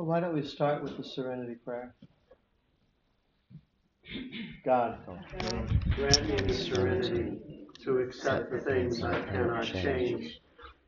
[0.00, 1.94] Well, why don't we start with the serenity prayer?
[4.64, 4.96] God,
[5.94, 10.40] grant me the serenity to accept the things I cannot change,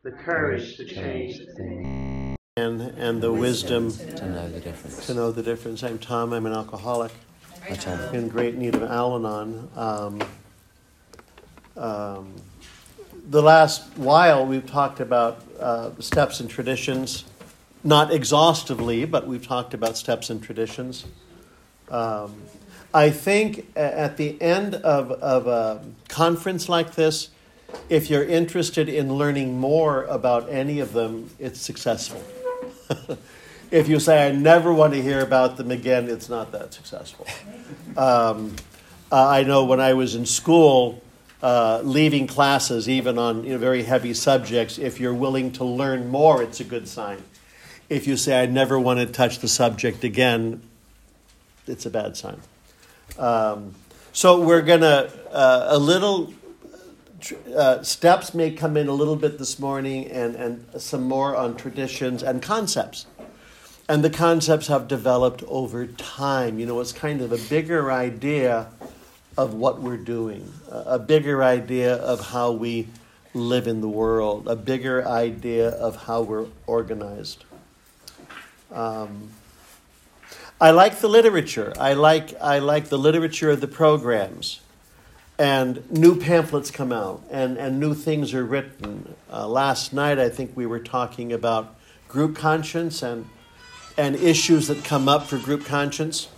[0.03, 5.07] the courage to change the things, and, and the wisdom to know the difference.
[5.07, 5.83] to know the difference.
[5.83, 7.13] I'm Tom, I'm an alcoholic
[8.15, 9.69] in great need of Al Anon.
[9.77, 10.23] Um,
[11.77, 12.35] um,
[13.29, 17.27] the last while we've talked about uh, steps and traditions,
[17.85, 21.05] not exhaustively, but we've talked about steps and traditions.
[21.91, 22.43] Um,
[22.95, 27.30] I think at the end of, of a conference like this,
[27.89, 32.23] if you're interested in learning more about any of them, it's successful.
[33.70, 37.27] if you say, I never want to hear about them again, it's not that successful.
[37.97, 38.55] Um,
[39.11, 41.03] I know when I was in school,
[41.42, 46.09] uh, leaving classes, even on you know, very heavy subjects, if you're willing to learn
[46.09, 47.23] more, it's a good sign.
[47.92, 50.62] If you say, I never want to touch the subject again,
[51.66, 52.41] it's a bad sign.
[53.19, 53.75] Um,
[54.14, 56.33] so we're going to, uh, a little,
[57.55, 61.55] uh, steps may come in a little bit this morning and, and some more on
[61.55, 63.05] traditions and concepts.
[63.91, 66.58] And the concepts have developed over time.
[66.58, 68.69] You know, it's kind of a bigger idea
[69.36, 72.89] of what we're doing, a bigger idea of how we
[73.34, 77.45] live in the world, a bigger idea of how we're organized.
[78.73, 79.31] Um,
[80.61, 81.73] I like the literature.
[81.78, 84.61] I like, I like the literature of the programs.
[85.39, 89.14] And new pamphlets come out and, and new things are written.
[89.31, 91.75] Uh, last night, I think we were talking about
[92.06, 93.29] group conscience and,
[93.97, 96.29] and issues that come up for group conscience.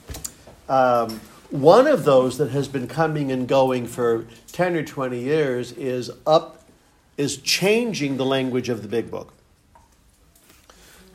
[0.68, 5.72] Um, one of those that has been coming and going for 10 or 20 years
[5.72, 6.64] is up
[7.16, 9.34] is changing the language of the big book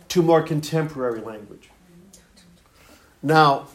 [0.10, 1.70] to more contemporary language.
[3.22, 3.68] Now,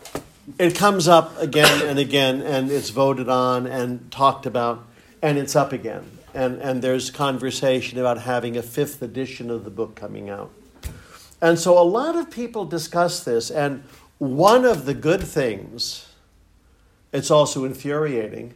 [0.59, 4.85] it comes up again and again, and it's voted on and talked about,
[5.23, 6.05] and it's up again.
[6.35, 10.51] And, and there's conversation about having a fifth edition of the book coming out.
[11.41, 13.85] And so a lot of people discuss this, and
[14.19, 16.09] one of the good things,
[17.13, 18.55] it's also infuriating,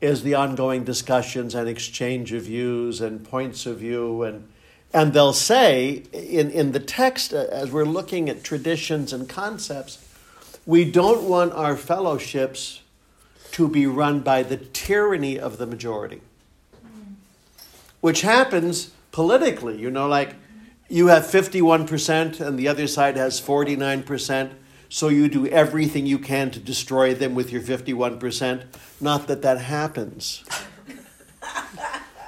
[0.00, 4.48] is the ongoing discussions and exchange of views and points of view and
[4.94, 10.06] and they'll say in, in the text, uh, as we're looking at traditions and concepts,
[10.66, 12.82] we don't want our fellowships
[13.52, 16.20] to be run by the tyranny of the majority,
[18.00, 19.78] which happens politically.
[19.78, 20.34] You know, like
[20.88, 24.50] you have 51% and the other side has 49%,
[24.88, 28.64] so you do everything you can to destroy them with your 51%.
[29.00, 30.44] Not that that happens.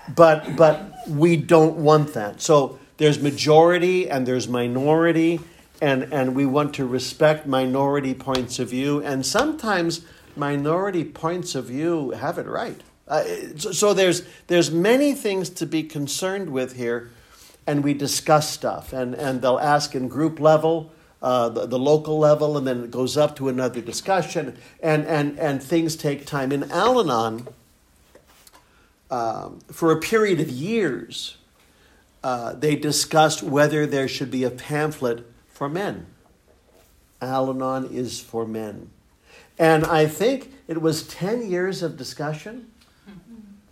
[0.09, 2.41] But but we don't want that.
[2.41, 5.41] So there's majority and there's minority,
[5.81, 9.03] and, and we want to respect minority points of view.
[9.03, 10.03] And sometimes
[10.37, 12.81] minority points of view have it right.
[13.07, 13.25] Uh,
[13.57, 17.11] so, so there's there's many things to be concerned with here,
[17.67, 20.91] and we discuss stuff, and, and they'll ask in group level.
[21.23, 25.39] Uh, the, the local level, and then it goes up to another discussion, and, and,
[25.39, 26.53] and things take time.
[26.53, 27.49] In Al Anon,
[29.15, 31.37] um, for a period of years,
[32.25, 36.07] uh, they discussed whether there should be a pamphlet for men.
[37.23, 38.91] Al Anon is for men.
[39.57, 42.73] And I think it was 10 years of discussion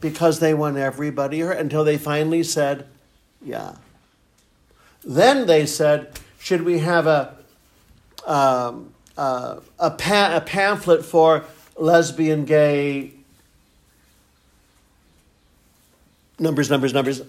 [0.01, 2.87] because they want everybody until they finally said,
[3.45, 3.75] yeah.
[5.03, 7.37] Then they said, should we have a,
[8.25, 11.45] um, uh, a, pa- a pamphlet for
[11.77, 13.15] lesbian, gay,
[16.43, 17.23] numbers, numbers, numbers.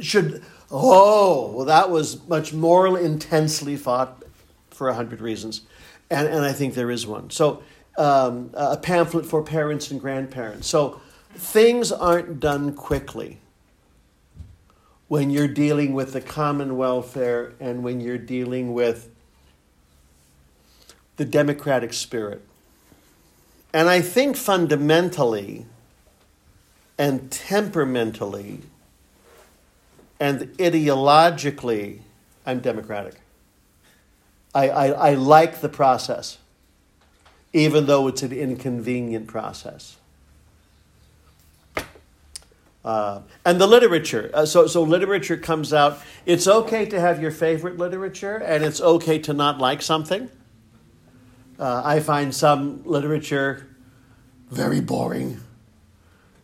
[0.00, 4.22] Should oh well, that was much more intensely fought
[4.70, 5.62] for a hundred reasons,
[6.10, 7.30] and and I think there is one.
[7.30, 7.62] So
[7.96, 10.68] um, a pamphlet for parents and grandparents.
[10.68, 11.00] So
[11.34, 13.38] things aren't done quickly
[15.08, 19.10] when you're dealing with the common welfare and when you're dealing with
[21.16, 22.42] the democratic spirit.
[23.72, 25.66] And I think fundamentally
[26.98, 28.60] and temperamentally
[30.20, 32.00] and ideologically,
[32.44, 33.14] I'm Democratic.
[34.54, 36.38] I, I, I, like the process,
[37.52, 39.96] even though it's an inconvenient process.
[42.84, 44.30] Uh, and the literature.
[44.32, 46.00] Uh, so, so literature comes out.
[46.26, 50.30] It's okay to have your favorite literature, and it's okay to not like something.
[51.58, 53.66] Uh, I find some literature
[54.50, 55.40] very boring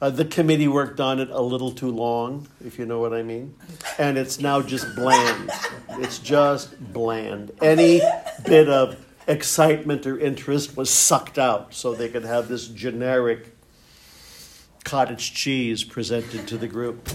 [0.05, 3.23] Uh, the committee worked on it a little too long, if you know what I
[3.23, 3.55] mean.
[3.99, 5.51] And it's now just bland.
[5.93, 7.53] It's just bland.
[7.63, 8.03] Any
[8.45, 13.57] bit of excitement or interest was sucked out so they could have this generic
[14.85, 17.09] cottage cheese presented to the group.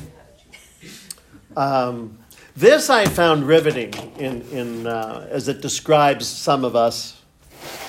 [1.56, 2.18] Um,
[2.56, 7.22] this I found riveting in, in, uh, as it describes some of us,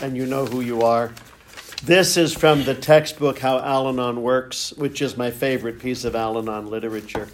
[0.03, 1.15] and you know who you are.
[1.83, 6.15] This is from the textbook How Al Anon Works, which is my favorite piece of
[6.15, 7.27] Al Anon literature.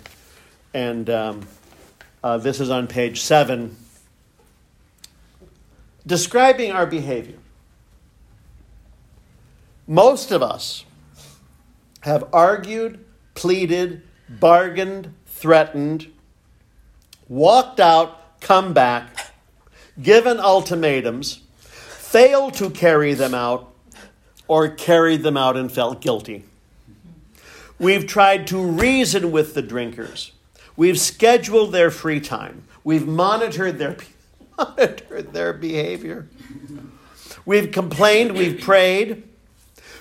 [0.73, 1.49] And um,
[2.23, 3.77] uh, this is on page seven,
[6.07, 7.39] describing our behavior.
[9.89, 10.85] Most of us
[12.03, 13.05] have argued,
[13.35, 16.07] pleaded, bargained, threatened,
[17.29, 19.33] walked out, come back,
[20.01, 23.73] given ultimatums, failed to carry them out,
[24.49, 26.45] or carried them out and felt guilty.
[27.79, 30.33] We've tried to reason with the drinkers.
[30.77, 32.65] We've scheduled their free time.
[32.85, 33.97] We've monitored their,
[34.59, 36.29] monitored their behavior.
[37.45, 39.23] We've complained, we've prayed.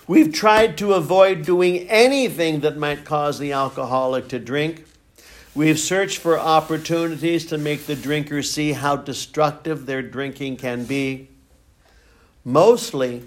[0.07, 4.85] We've tried to avoid doing anything that might cause the alcoholic to drink.
[5.55, 11.29] We've searched for opportunities to make the drinker see how destructive their drinking can be.
[12.43, 13.23] Mostly,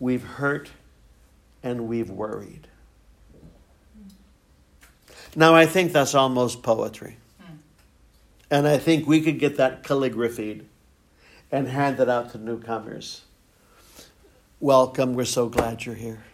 [0.00, 0.70] we've hurt
[1.62, 2.66] and we've worried.
[5.36, 7.18] Now, I think that's almost poetry.
[8.50, 10.66] And I think we could get that calligraphied
[11.52, 13.22] and hand it out to newcomers.
[14.58, 16.24] Welcome, we're so glad you're here.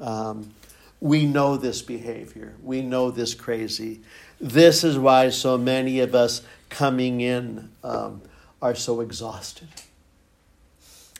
[0.00, 0.52] Um,
[1.00, 4.00] we know this behavior, we know this crazy.
[4.40, 8.22] This is why so many of us coming in um,
[8.60, 9.68] are so exhausted.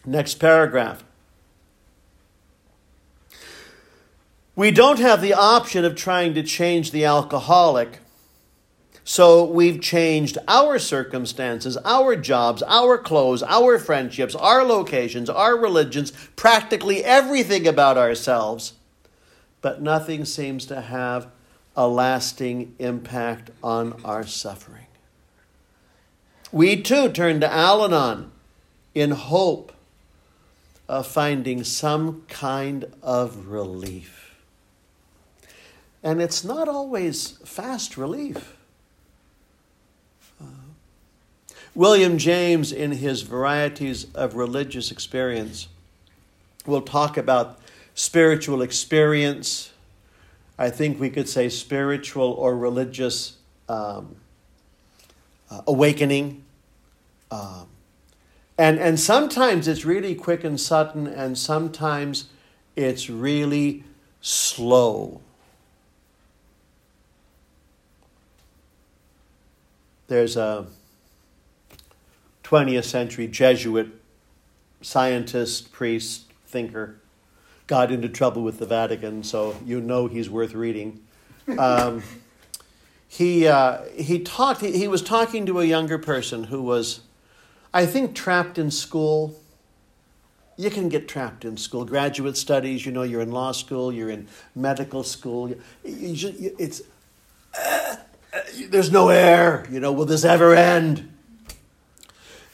[0.04, 1.04] Next paragraph.
[4.60, 8.00] We don't have the option of trying to change the alcoholic.
[9.04, 16.12] So we've changed our circumstances, our jobs, our clothes, our friendships, our locations, our religions,
[16.36, 18.74] practically everything about ourselves.
[19.62, 21.28] But nothing seems to have
[21.74, 24.88] a lasting impact on our suffering.
[26.52, 28.30] We too turn to Al Anon
[28.94, 29.72] in hope
[30.86, 34.19] of finding some kind of relief.
[36.02, 38.56] And it's not always fast relief.
[40.40, 40.46] Uh,
[41.74, 45.68] William James, in his Varieties of Religious Experience,
[46.66, 47.58] will talk about
[47.94, 49.70] spiritual experience
[50.60, 54.16] I think we could say spiritual or religious um,
[55.50, 56.44] uh, awakening.
[57.30, 57.66] Um,
[58.58, 62.28] and, and sometimes it's really quick and sudden, and sometimes
[62.76, 63.84] it's really
[64.20, 65.22] slow.
[70.10, 70.66] There's a
[72.42, 73.92] 20th century Jesuit
[74.82, 76.96] scientist, priest, thinker
[77.68, 81.00] got into trouble with the Vatican, so you know he's worth reading.
[81.56, 82.02] Um,
[83.08, 87.02] he, uh, he, talked, he, he was talking to a younger person who was,
[87.72, 89.40] I think, trapped in school.
[90.56, 91.84] You can get trapped in school.
[91.84, 95.50] Graduate studies, you know, you're in law school, you're in medical school.
[95.50, 96.82] You, you, it's,
[97.56, 97.94] uh,
[98.68, 99.66] there's no air.
[99.70, 101.12] You know, will this ever end?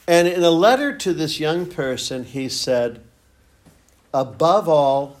[0.07, 3.01] And in a letter to this young person, he said,
[4.13, 5.17] above all,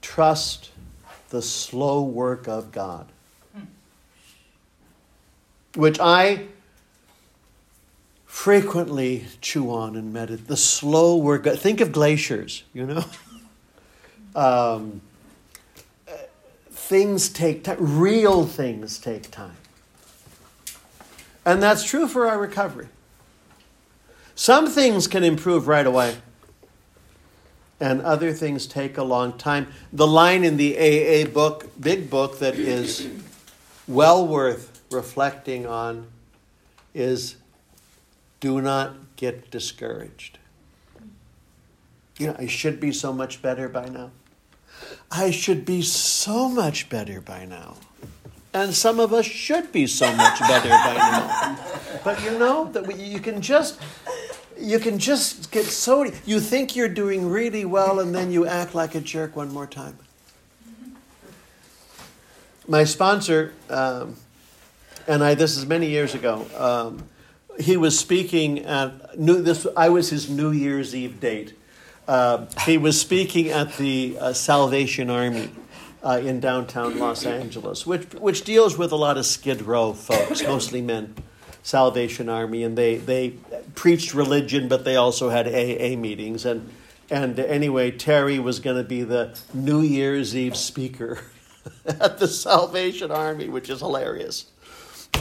[0.00, 0.70] trust
[1.30, 3.08] the slow work of God.
[5.74, 6.46] Which I
[8.24, 10.46] frequently chew on and meditate.
[10.46, 11.44] The slow work.
[11.56, 13.04] Think of glaciers, you know?
[14.36, 15.00] um,
[16.86, 19.56] things take time, real things take time.
[21.44, 22.88] And that's true for our recovery.
[24.34, 26.16] Some things can improve right away
[27.80, 29.68] and other things take a long time.
[29.92, 33.08] The line in the AA book, big book, that is
[33.86, 36.06] well worth reflecting on
[36.94, 37.36] is
[38.40, 40.38] do not get discouraged.
[42.18, 44.10] You know, I should be so much better by now.
[45.10, 47.76] I should be so much better by now.
[48.52, 51.58] And some of us should be so much better by now.
[52.04, 53.78] But you know, that we, you can just
[54.58, 58.74] you can just get so you think you're doing really well and then you act
[58.74, 59.98] like a jerk one more time
[62.66, 64.16] my sponsor um,
[65.06, 67.06] and i this is many years ago um,
[67.60, 71.52] he was speaking at new this i was his new year's eve date
[72.08, 75.50] uh, he was speaking at the uh, salvation army
[76.02, 80.42] uh, in downtown Los Angeles, which, which deals with a lot of Skid Row folks,
[80.42, 81.14] mostly men.
[81.66, 83.30] Salvation Army, and they, they
[83.74, 86.46] preached religion, but they also had AA meetings.
[86.46, 86.70] And,
[87.10, 91.18] and anyway, Terry was going to be the New Year's Eve speaker
[91.84, 94.46] at the Salvation Army, which is hilarious.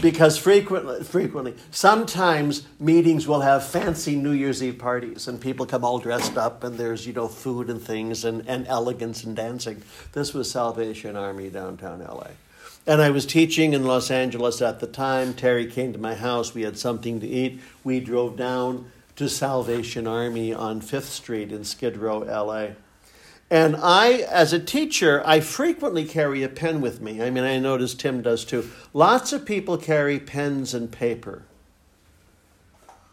[0.02, 5.84] Because frequently, frequently, sometimes meetings will have fancy New Year's Eve parties, and people come
[5.84, 9.82] all dressed up, and there's you know food and things, and, and elegance and dancing.
[10.12, 12.28] This was Salvation Army downtown LA.
[12.88, 15.34] And I was teaching in Los Angeles at the time.
[15.34, 16.54] Terry came to my house.
[16.54, 17.60] We had something to eat.
[17.84, 22.76] We drove down to Salvation Army on Fifth Street in Skid Row, LA.
[23.52, 27.22] And I, as a teacher, I frequently carry a pen with me.
[27.22, 28.70] I mean, I notice Tim does too.
[28.94, 31.44] Lots of people carry pens and paper.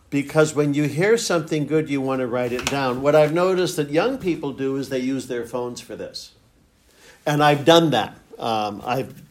[0.08, 3.02] Because when you hear something good, you want to write it down.
[3.02, 6.32] What I've noticed that young people do is they use their phones for this.
[7.26, 8.16] And I've done that.
[8.38, 9.22] Um, I've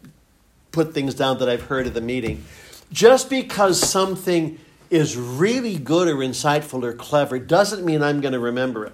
[0.72, 2.44] put things down that I've heard at the meeting.
[2.92, 8.40] Just because something is really good or insightful or clever doesn't mean I'm going to
[8.40, 8.94] remember it.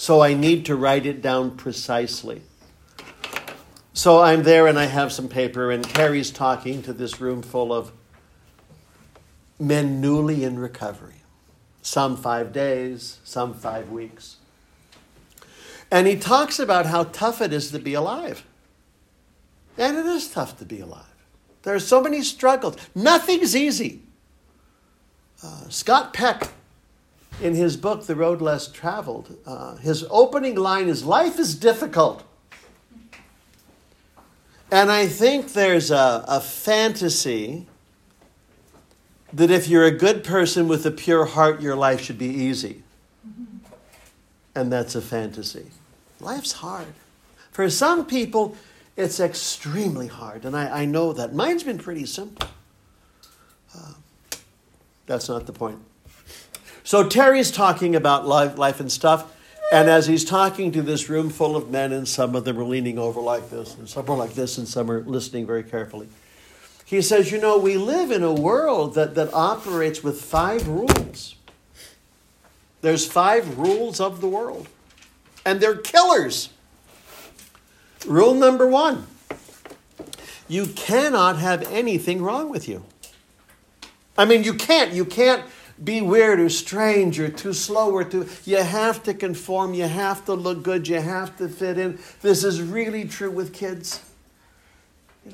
[0.00, 2.40] So I need to write it down precisely.
[3.92, 7.70] So I'm there and I have some paper, and Terry's talking to this room full
[7.70, 7.92] of
[9.58, 11.16] men newly in recovery.
[11.82, 14.36] Some five days, some five weeks.
[15.90, 18.46] And he talks about how tough it is to be alive.
[19.76, 21.04] And it is tough to be alive.
[21.60, 22.78] There are so many struggles.
[22.94, 24.00] Nothing's easy.
[25.44, 26.54] Uh, Scott Peck,
[27.40, 32.24] in his book, The Road Less Traveled, uh, his opening line is Life is difficult.
[34.70, 37.66] And I think there's a, a fantasy
[39.32, 42.82] that if you're a good person with a pure heart, your life should be easy.
[44.54, 45.66] And that's a fantasy.
[46.20, 46.88] Life's hard.
[47.50, 48.56] For some people,
[48.96, 51.34] it's extremely hard, and I, I know that.
[51.34, 52.48] Mine's been pretty simple.
[53.74, 53.94] Uh,
[55.06, 55.78] that's not the point.
[56.90, 59.32] So Terry's talking about life, life and stuff,
[59.72, 62.64] and as he's talking to this room full of men, and some of them are
[62.64, 66.08] leaning over like this, and some are like this, and some are listening very carefully,
[66.84, 71.36] he says, You know, we live in a world that, that operates with five rules.
[72.80, 74.66] There's five rules of the world,
[75.46, 76.48] and they're killers.
[78.04, 79.06] Rule number one
[80.48, 82.82] you cannot have anything wrong with you.
[84.18, 84.92] I mean, you can't.
[84.92, 85.44] You can't
[85.82, 88.28] be weird or strange or too slow or too.
[88.44, 89.74] You have to conform.
[89.74, 90.86] You have to look good.
[90.86, 91.98] You have to fit in.
[92.20, 94.02] This is really true with kids.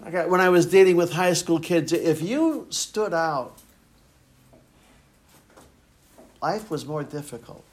[0.00, 3.58] When I was dating with high school kids, if you stood out,
[6.42, 7.64] life was more difficult.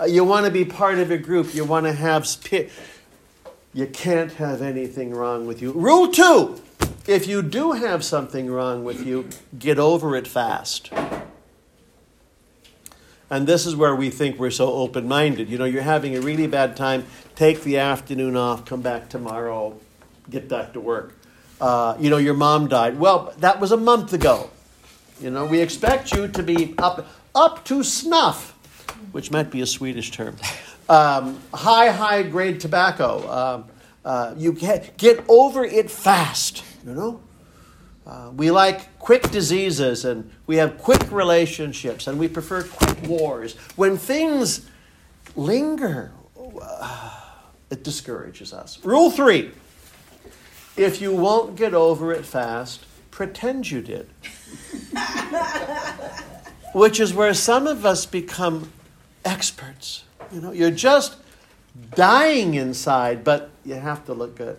[0.00, 1.54] Uh, you want to be part of a group.
[1.54, 2.26] You want to have.
[3.74, 5.72] You can't have anything wrong with you.
[5.72, 6.60] Rule two
[7.08, 9.28] if you do have something wrong with you,
[9.58, 10.90] get over it fast.
[13.30, 15.48] And this is where we think we're so open minded.
[15.48, 17.04] You know, you're having a really bad time,
[17.34, 19.78] take the afternoon off, come back tomorrow,
[20.30, 21.14] get back to work.
[21.60, 22.98] Uh, you know, your mom died.
[22.98, 24.50] Well, that was a month ago.
[25.20, 28.52] You know, we expect you to be up, up to snuff,
[29.12, 30.36] which might be a Swedish term
[30.88, 33.30] um, high, high grade tobacco.
[33.30, 33.64] Um,
[34.04, 37.20] uh, you get over it fast, you know?
[38.08, 43.54] Uh, we like quick diseases and we have quick relationships and we prefer quick wars.
[43.76, 44.66] When things
[45.36, 46.10] linger,
[46.60, 47.20] uh,
[47.70, 48.82] it discourages us.
[48.82, 49.52] Rule three
[50.78, 54.08] if you won't get over it fast, pretend you did.
[56.72, 58.72] Which is where some of us become
[59.24, 60.04] experts.
[60.32, 61.16] You know, you're just
[61.94, 64.56] dying inside, but you have to look good.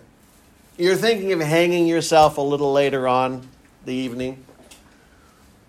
[0.79, 3.45] You're thinking of hanging yourself a little later on
[3.83, 4.45] the evening,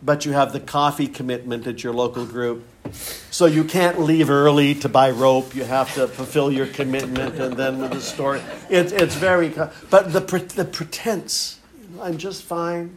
[0.00, 2.64] but you have the coffee commitment at your local group.
[2.92, 5.52] So you can't leave early to buy rope.
[5.52, 9.48] You have to fulfill your commitment, and then with the story, it's it's very.
[9.48, 10.20] But the
[10.54, 11.58] the pretense,
[12.00, 12.96] I'm just fine.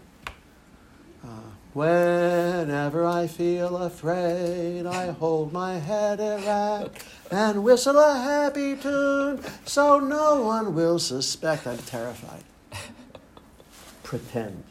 [1.23, 1.29] Uh,
[1.73, 7.03] whenever I feel afraid, I hold my head erect
[7.33, 12.43] and whistle a happy tune so no one will suspect I'm terrified.
[14.03, 14.63] pretend.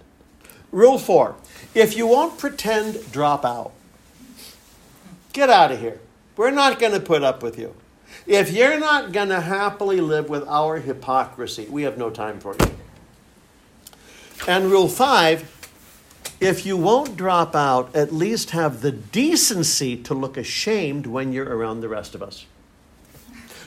[0.71, 1.35] Rule four
[1.75, 3.73] if you won't pretend, drop out.
[5.33, 6.01] Get out of here.
[6.37, 7.75] We're not going to put up with you.
[8.27, 12.55] If you're not going to happily live with our hypocrisy, we have no time for
[12.55, 12.77] you.
[14.47, 15.49] And rule five
[16.43, 21.57] if you won't drop out, at least have the decency to look ashamed when you're
[21.57, 22.47] around the rest of us.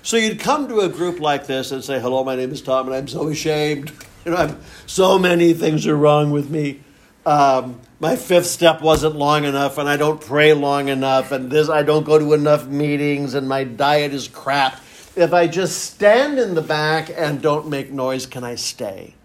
[0.06, 2.86] So you'd come to a group like this and say, Hello, my name is Tom,
[2.86, 3.92] and I'm so ashamed.
[4.24, 6.82] You know, I'm, so many things are wrong with me.
[7.26, 11.70] Um, my fifth step wasn't long enough, and I don't pray long enough, and this
[11.70, 14.80] I don't go to enough meetings, and my diet is crap.
[15.16, 19.16] If I just stand in the back and don't make noise, can I stay?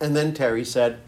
[0.00, 1.00] And then Terry said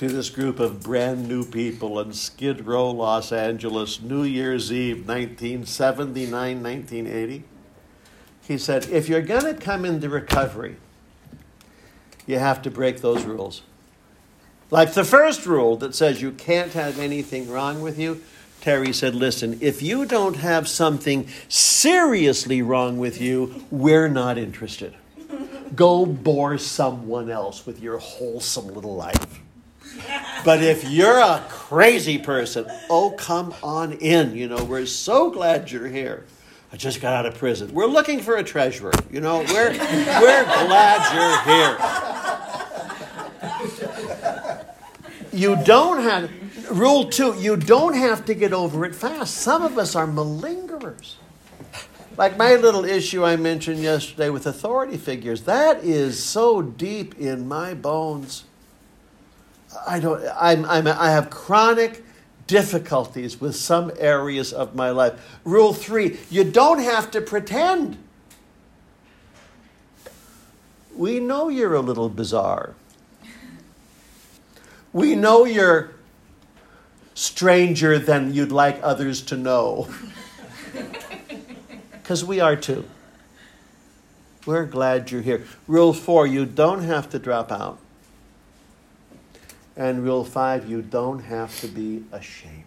[0.00, 5.06] to this group of brand new people in Skid Row, Los Angeles, New Year's Eve,
[5.06, 7.44] 1979, 1980,
[8.40, 10.76] he said, if you're going to come into recovery,
[12.26, 13.60] you have to break those rules.
[14.70, 18.22] Like the first rule that says you can't have anything wrong with you,
[18.62, 24.94] Terry said, Listen, if you don't have something seriously wrong with you, we're not interested.
[25.76, 29.40] Go bore someone else with your wholesome little life.
[30.44, 34.34] But if you're a crazy person, oh, come on in.
[34.34, 36.24] You know, we're so glad you're here.
[36.72, 37.74] I just got out of prison.
[37.74, 38.92] We're looking for a treasurer.
[39.10, 41.76] You know, we're, we're glad you're here.
[45.32, 46.30] You don't have,
[46.70, 49.36] rule two, you don't have to get over it fast.
[49.36, 51.14] Some of us are malingerers.
[52.16, 57.46] Like my little issue I mentioned yesterday with authority figures, that is so deep in
[57.48, 58.44] my bones.
[59.86, 62.04] I don't, I'm, I'm, I have chronic
[62.46, 65.38] difficulties with some areas of my life.
[65.44, 67.96] Rule three you don't have to pretend.
[70.96, 72.74] We know you're a little bizarre.
[74.92, 75.92] We know you're
[77.14, 79.88] stranger than you'd like others to know.
[81.92, 82.84] Because we are too.
[84.44, 85.44] We're glad you're here.
[85.68, 87.78] Rule four you don't have to drop out.
[89.76, 92.64] And rule five, you don't have to be ashamed.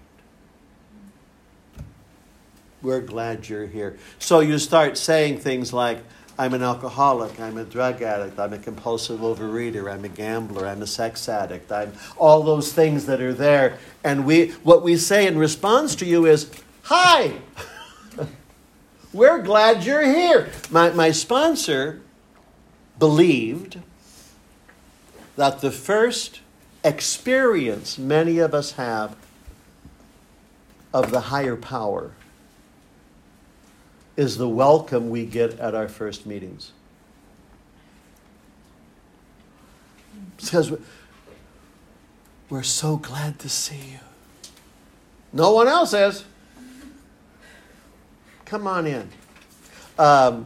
[2.81, 3.98] We're glad you're here.
[4.19, 6.00] So you start saying things like,
[6.38, 10.81] I'm an alcoholic, I'm a drug addict, I'm a compulsive overeater, I'm a gambler, I'm
[10.81, 13.77] a sex addict, I'm all those things that are there.
[14.03, 16.50] And we what we say in response to you is,
[16.83, 17.33] Hi!
[19.13, 20.49] We're glad you're here.
[20.71, 22.01] My, my sponsor
[22.97, 23.80] believed
[25.36, 26.41] that the first
[26.84, 29.15] experience many of us have
[30.93, 32.12] of the higher power
[34.15, 36.72] is the welcome we get at our first meetings.
[40.38, 40.74] Because
[42.50, 44.00] we're so glad to see you.
[45.32, 46.26] No one else is.
[48.46, 49.10] Come on in.
[49.98, 50.46] Um,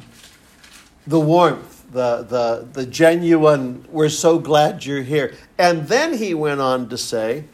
[1.05, 5.33] the warmth the, the, the genuine, we're so glad you're here.
[5.57, 7.45] And then he went on to say,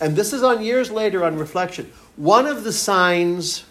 [0.00, 3.64] and this is on years later on reflection, one of the signs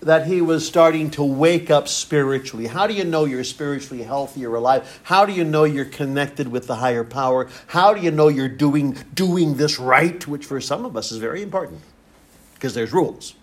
[0.00, 2.66] that he was starting to wake up spiritually.
[2.66, 5.00] How do you know you're spiritually healthy or alive?
[5.02, 7.48] How do you know you're connected with the higher power?
[7.66, 11.18] How do you know you're doing doing this right, which for some of us is
[11.18, 11.80] very important
[12.54, 13.34] because there's rules.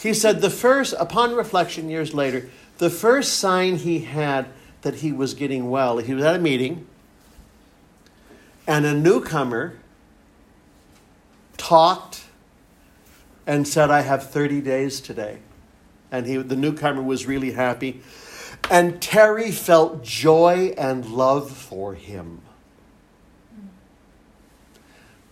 [0.00, 4.46] He said the first, upon reflection years later, the first sign he had
[4.82, 6.86] that he was getting well, he was at a meeting,
[8.64, 9.76] and a newcomer
[11.56, 12.26] talked
[13.44, 15.38] and said, I have 30 days today.
[16.12, 18.00] And he, the newcomer was really happy.
[18.70, 22.42] And Terry felt joy and love for him.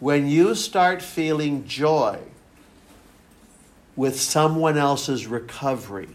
[0.01, 2.21] When you start feeling joy,
[3.97, 6.11] with someone else's recovery,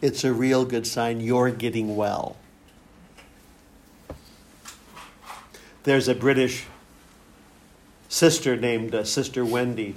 [0.00, 2.36] it's a real good sign you're getting well.
[5.84, 6.66] There's a British
[8.08, 9.94] sister named uh, Sister Wendy.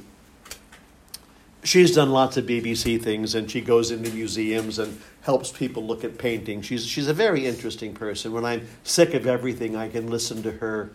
[1.64, 6.04] She's done lots of BBC things and she goes into museums and helps people look
[6.04, 6.66] at paintings.
[6.66, 8.32] She's, she's a very interesting person.
[8.32, 10.92] When I'm sick of everything, I can listen to her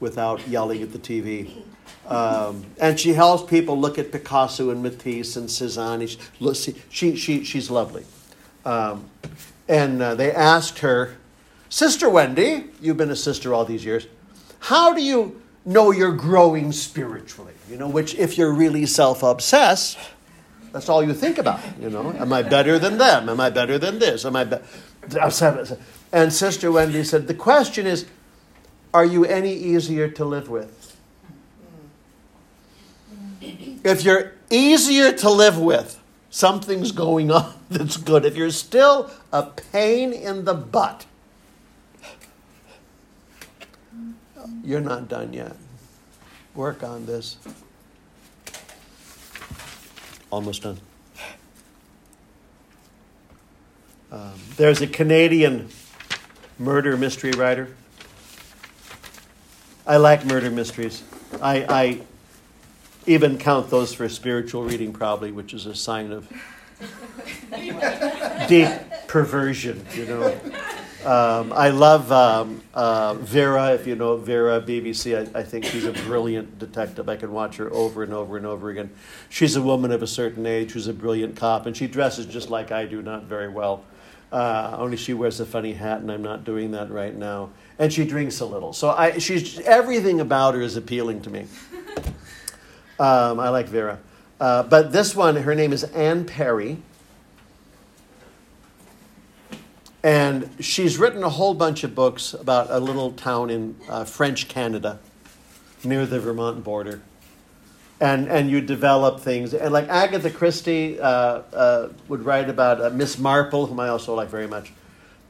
[0.00, 1.62] without yelling at the TV.
[2.06, 6.06] Um, and she helps people look at Picasso and Matisse and Cezanne.
[6.06, 8.04] She, she, she, she's lovely.
[8.64, 9.08] Um,
[9.68, 11.16] and uh, they asked her,
[11.68, 14.08] Sister Wendy, you've been a sister all these years,
[14.58, 17.54] how do you know you're growing spiritually?
[17.70, 19.96] You know, which if you're really self obsessed,
[20.72, 21.60] that's all you think about.
[21.80, 23.28] You know, am I better than them?
[23.28, 24.24] Am I better than this?
[24.24, 24.64] Am I better?
[26.12, 28.06] And Sister Wendy said, the question is,
[28.92, 30.96] are you any easier to live with?
[33.40, 38.24] If you're easier to live with, something's going on that's good.
[38.24, 41.06] If you're still a pain in the butt,
[44.64, 45.56] you're not done yet.
[46.54, 47.38] Work on this.
[50.30, 50.78] Almost done.
[54.12, 55.68] Um, there's a Canadian
[56.58, 57.74] murder mystery writer.
[59.90, 61.02] I like murder mysteries.
[61.42, 62.00] I, I
[63.08, 66.28] even count those for spiritual reading, probably, which is a sign of
[68.48, 68.68] deep
[69.08, 70.26] perversion, you know.
[71.04, 75.34] Um, I love um, uh, Vera, if you know Vera, BBC.
[75.34, 77.08] I, I, think she's a brilliant detective.
[77.08, 78.92] I can watch her over and over and over again.
[79.28, 82.48] She's a woman of a certain age who's a brilliant cop, and she dresses just
[82.48, 83.82] like I do, not very well.
[84.32, 87.50] Uh, only she wears a funny hat, and I'm not doing that right now.
[87.78, 88.72] And she drinks a little.
[88.72, 91.46] So I, she's, everything about her is appealing to me.
[92.98, 93.98] Um, I like Vera.
[94.38, 96.78] Uh, but this one, her name is Anne Perry.
[100.02, 104.48] And she's written a whole bunch of books about a little town in uh, French
[104.48, 104.98] Canada
[105.84, 107.02] near the Vermont border.
[108.00, 109.52] And, and you develop things.
[109.52, 114.14] And like Agatha Christie uh, uh, would write about uh, Miss Marple, whom I also
[114.14, 114.72] like very much.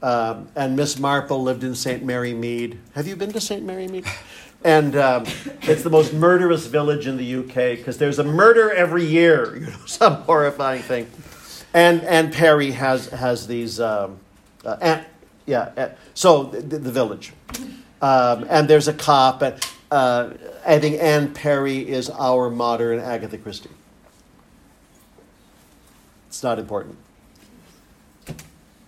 [0.03, 2.05] Um, and Miss Marple lived in St.
[2.05, 2.79] Mary Mead.
[2.95, 3.65] Have you been to St.
[3.65, 4.07] Mary Mead?
[4.63, 5.25] And um,
[5.63, 9.67] it's the most murderous village in the UK because there's a murder every year, you
[9.67, 11.11] know, some horrifying thing.
[11.73, 13.81] And, and Perry has, has these.
[13.81, 14.19] Um,
[14.65, 15.07] uh, and,
[15.47, 17.33] yeah, uh, so the, the village.
[18.03, 19.43] Um, and there's a cop.
[19.43, 20.31] And, uh,
[20.67, 23.71] I think Anne Perry is our modern Agatha Christie.
[26.29, 26.97] It's not important.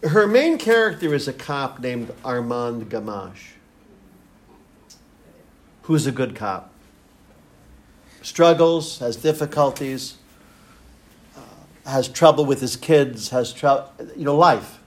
[0.03, 3.53] Her main character is a cop named Armand Gamache,
[5.83, 6.71] who's a good cop.
[8.21, 10.17] Struggles, has difficulties,
[11.37, 14.79] uh, has trouble with his kids, has trouble, you know, life.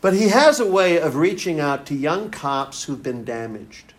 [0.00, 3.94] But he has a way of reaching out to young cops who've been damaged.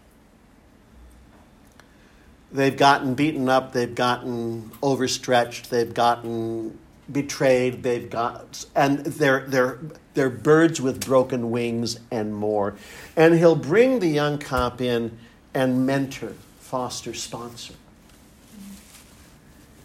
[2.51, 6.79] They've gotten beaten up, they've gotten overstretched, they've gotten
[7.11, 9.79] betrayed, they've got and they're they're
[10.13, 12.75] they're birds with broken wings and more.
[13.15, 15.17] And he'll bring the young cop in
[15.53, 17.73] and mentor, foster, sponsor.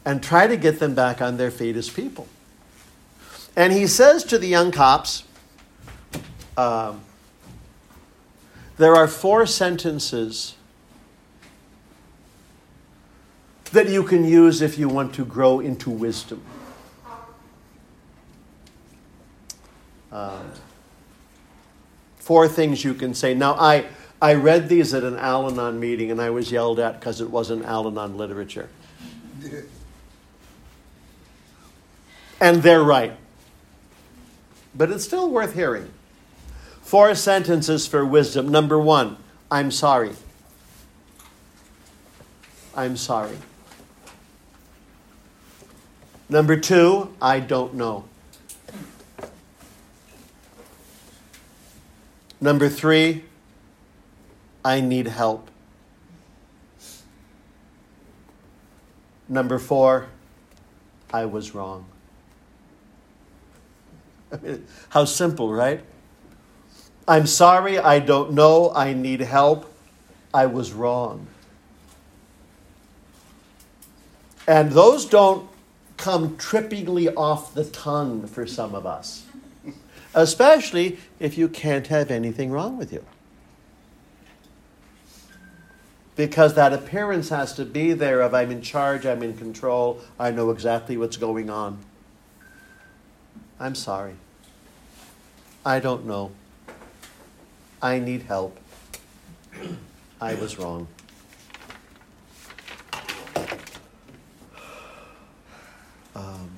[0.04, 2.28] And try to get them back on their feet as people.
[3.56, 5.24] And he says to the young cops,
[6.56, 7.00] um,
[8.76, 10.54] there are four sentences
[13.72, 16.42] that you can use if you want to grow into wisdom.
[20.10, 20.52] Um,
[22.16, 23.34] four things you can say.
[23.34, 23.86] Now, I,
[24.22, 27.30] I read these at an Al Anon meeting and I was yelled at because it
[27.30, 28.68] wasn't Al Anon literature.
[32.40, 33.12] And they're right.
[34.74, 35.90] But it's still worth hearing.
[36.84, 38.50] Four sentences for wisdom.
[38.50, 39.16] Number one,
[39.50, 40.12] I'm sorry.
[42.76, 43.38] I'm sorry.
[46.28, 48.04] Number two, I don't know.
[52.38, 53.24] Number three,
[54.62, 55.50] I need help.
[59.26, 60.08] Number four,
[61.10, 61.86] I was wrong.
[64.30, 65.82] I mean, how simple, right?
[67.06, 69.70] I'm sorry, I don't know, I need help,
[70.32, 71.26] I was wrong.
[74.46, 75.48] And those don't
[75.96, 79.26] come trippingly off the tongue for some of us,
[80.14, 83.04] especially if you can't have anything wrong with you.
[86.16, 90.30] Because that appearance has to be there of I'm in charge, I'm in control, I
[90.30, 91.78] know exactly what's going on.
[93.58, 94.14] I'm sorry.
[95.66, 96.32] I don't know.
[97.84, 98.58] I need help.
[100.18, 100.88] I was wrong.
[106.16, 106.48] Um,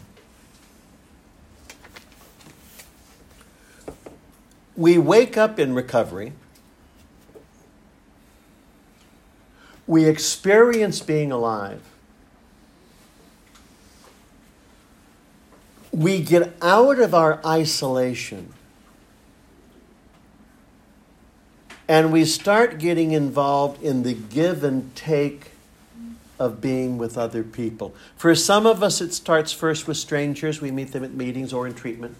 [4.77, 6.33] we wake up in recovery.
[9.89, 11.83] We experience being alive.
[15.91, 18.53] We get out of our isolation
[21.89, 25.53] And we start getting involved in the give and take
[26.39, 27.95] of being with other people.
[28.17, 30.61] For some of us, it starts first with strangers.
[30.61, 32.17] We meet them at meetings or in treatment.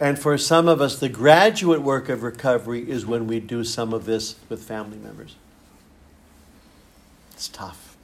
[0.00, 3.92] And for some of us, the graduate work of recovery is when we do some
[3.92, 5.36] of this with family members.
[7.32, 7.96] It's tough.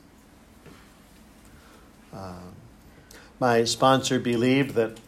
[2.13, 2.35] Uh,
[3.41, 4.99] my sponsor believed that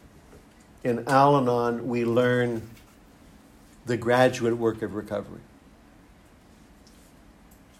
[0.83, 2.63] in Al Anon we learn
[3.89, 5.41] the graduate work of recovery.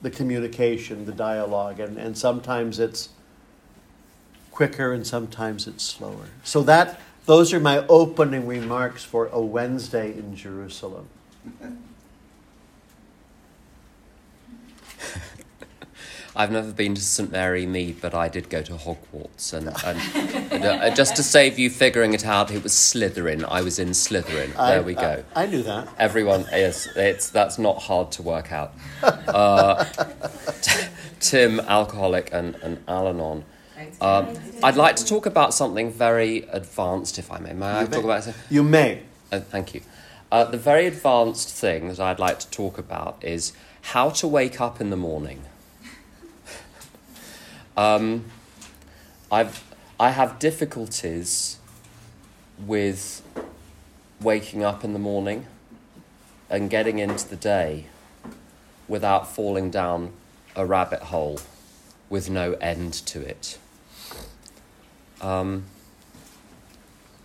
[0.01, 3.09] the communication, the dialogue, and, and sometimes it's
[4.53, 6.27] quicker and sometimes it's slower.
[6.45, 11.09] So that those are my opening remarks for a Wednesday in Jerusalem.
[16.37, 20.53] I've never been to St Mary Mead, but I did go to Hogwarts, and, and,
[20.53, 23.45] and uh, just to save you figuring it out, it was Slytherin.
[23.49, 24.55] I was in Slytherin.
[24.57, 25.25] There we go.
[25.35, 25.89] I, I, knew that.
[25.99, 26.89] Everyone is.
[26.95, 28.73] It's that's not hard to work out.
[29.03, 29.85] Uh,
[30.63, 30.87] t-
[31.21, 33.45] Tim, alcoholic, and and Al-Anon.
[34.01, 37.53] Um, I'd like to talk about something very advanced, if I may.
[37.53, 38.11] May I You talk may.
[38.11, 38.35] about it?
[38.51, 39.03] You may.
[39.31, 39.83] Uh, thank you.
[40.31, 44.61] Uh, the very advanced thing that I'd like to talk about is how to wake
[44.61, 45.43] up in the morning.
[47.79, 48.25] Um,
[49.31, 49.63] I've,
[50.01, 51.59] I have difficulties
[52.67, 53.23] with
[54.21, 55.47] waking up in the morning
[56.51, 57.87] and getting into the day
[58.89, 60.13] without falling down
[60.57, 61.39] a rabbit hole
[62.11, 63.59] with no end to it.
[65.21, 65.67] Um,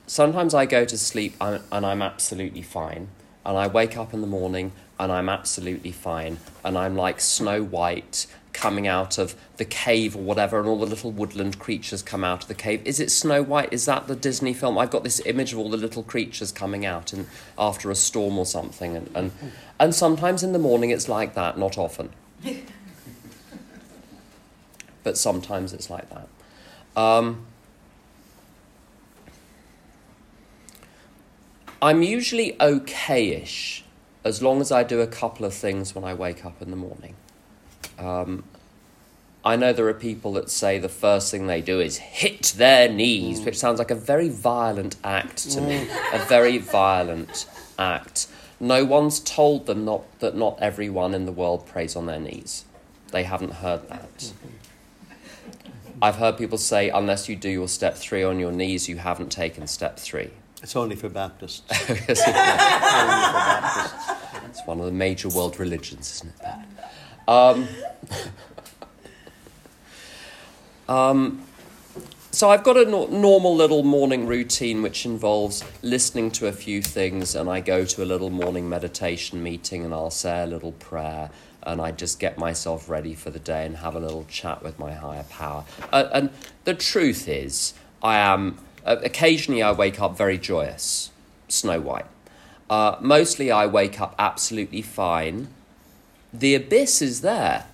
[0.06, 3.08] sometimes I go to sleep and and I'm absolutely fine,
[3.44, 7.64] and I wake up in the morning and I'm absolutely fine, and I'm like Snow
[7.64, 12.24] White coming out of the cave or whatever, and all the little woodland creatures come
[12.24, 12.82] out of the cave.
[12.86, 13.74] Is it Snow White?
[13.74, 14.78] Is that the Disney film?
[14.78, 18.38] I've got this image of all the little creatures coming out and after a storm
[18.38, 19.32] or something, and, and,
[19.80, 22.12] and sometimes in the morning it's like that, not often.
[25.04, 26.28] but sometimes it's like that.
[26.96, 27.46] Um,
[31.82, 33.84] I'm usually okay-ish
[34.24, 36.78] as long as I do a couple of things when I wake up in the
[36.78, 37.16] morning.
[37.98, 38.44] Um,
[39.46, 42.88] I know there are people that say the first thing they do is hit their
[42.88, 45.88] knees, which sounds like a very violent act to me.
[46.14, 47.46] A very violent
[47.78, 48.28] act.
[48.60, 52.64] No one's told them not, that not everyone in the world prays on their knees.
[53.12, 54.32] They haven't heard that.
[56.02, 59.32] I've heard people say, unless you do your step three on your knees, you haven't
[59.32, 60.32] taken step three.
[60.62, 61.64] It's only for Baptists.
[61.70, 62.48] it's only for
[63.50, 64.62] Baptists.
[64.66, 66.42] one of the major world religions, isn't it?
[66.42, 66.66] Pat?
[67.28, 67.68] Um,
[70.90, 71.44] um,
[72.32, 76.82] so I've got a no- normal little morning routine which involves listening to a few
[76.82, 80.74] things, and I go to a little morning meditation meeting, and I'll say a little
[80.74, 81.30] prayer,
[81.62, 84.80] and I just get myself ready for the day and have a little chat with
[84.80, 85.64] my higher power.
[85.92, 86.30] Uh, and
[86.66, 91.12] the truth is, I am uh, occasionally I wake up very joyous,
[91.48, 92.06] Snow White.
[92.70, 95.48] Uh, mostly I wake up absolutely fine.
[96.34, 97.68] The abyss is there,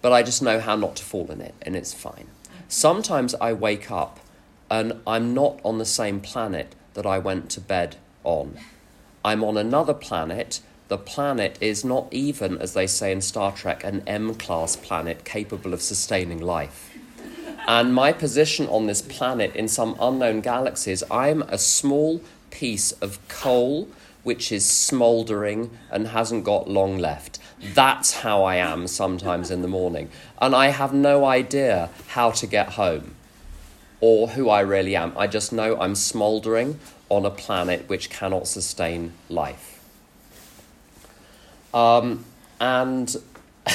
[0.00, 2.26] but I just know how not to fall in it, and it's fine.
[2.68, 4.20] Sometimes I wake up
[4.70, 8.56] and I'm not on the same planet that I went to bed on.
[9.24, 10.60] I'm on another planet.
[10.88, 15.24] The planet is not even, as they say in Star Trek, an M class planet
[15.24, 16.96] capable of sustaining life.
[17.66, 23.18] And my position on this planet in some unknown galaxies, I'm a small piece of
[23.28, 23.88] coal
[24.22, 27.38] which is smouldering and hasn't got long left.
[27.62, 30.10] That's how I am sometimes in the morning.
[30.40, 33.14] And I have no idea how to get home
[34.00, 35.12] or who I really am.
[35.16, 39.78] I just know I'm smouldering on a planet which cannot sustain life.
[41.74, 42.24] Um,
[42.60, 43.14] and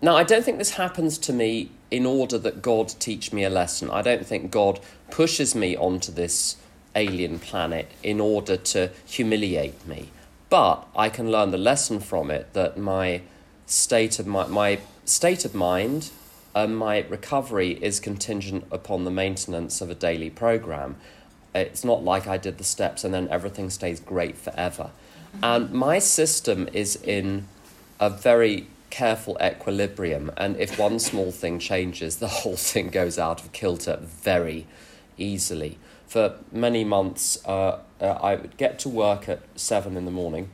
[0.00, 3.50] now, I don't think this happens to me in order that God teach me a
[3.50, 3.90] lesson.
[3.90, 4.78] I don't think God
[5.10, 6.56] pushes me onto this
[6.94, 10.10] alien planet in order to humiliate me.
[10.50, 13.22] But I can learn the lesson from it that my
[13.66, 16.10] state of my, my state of mind
[16.54, 20.96] and my recovery is contingent upon the maintenance of a daily program.
[21.54, 24.90] It's not like I did the steps and then everything stays great forever.
[25.36, 25.44] Mm-hmm.
[25.44, 27.46] And my system is in
[28.00, 33.40] a very careful equilibrium, and if one small thing changes, the whole thing goes out
[33.40, 34.66] of kilter very
[35.16, 35.78] easily.
[36.10, 40.50] For many months, uh, uh, I would get to work at seven in the morning,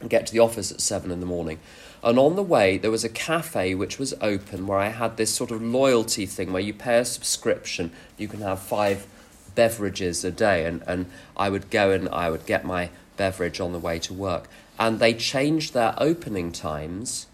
[0.00, 1.58] and get to the office at seven in the morning,
[2.02, 5.34] and on the way there was a cafe which was open where I had this
[5.34, 9.06] sort of loyalty thing where you pay a subscription, you can have five
[9.54, 13.72] beverages a day, and, and I would go and I would get my beverage on
[13.72, 14.48] the way to work.
[14.78, 17.26] And they changed their opening times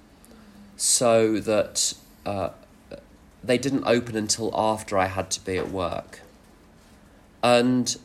[0.76, 1.94] so that
[2.26, 2.50] uh,
[3.44, 6.22] they didn't open until after I had to be at work.
[7.42, 7.96] And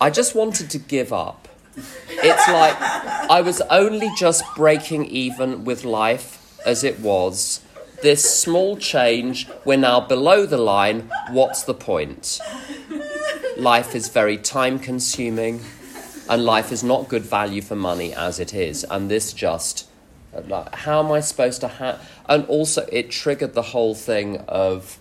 [0.00, 1.48] I just wanted to give up.
[2.08, 2.76] It's like
[3.30, 7.60] I was only just breaking even with life as it was.
[8.02, 11.10] This small change, we're now below the line.
[11.30, 12.40] What's the point?
[13.56, 15.60] Life is very time consuming.
[16.28, 18.84] and life is not good value for money as it is.
[18.84, 19.88] And this just,
[20.46, 22.06] like, how am I supposed to have?
[22.28, 24.98] And also, it triggered the whole thing of,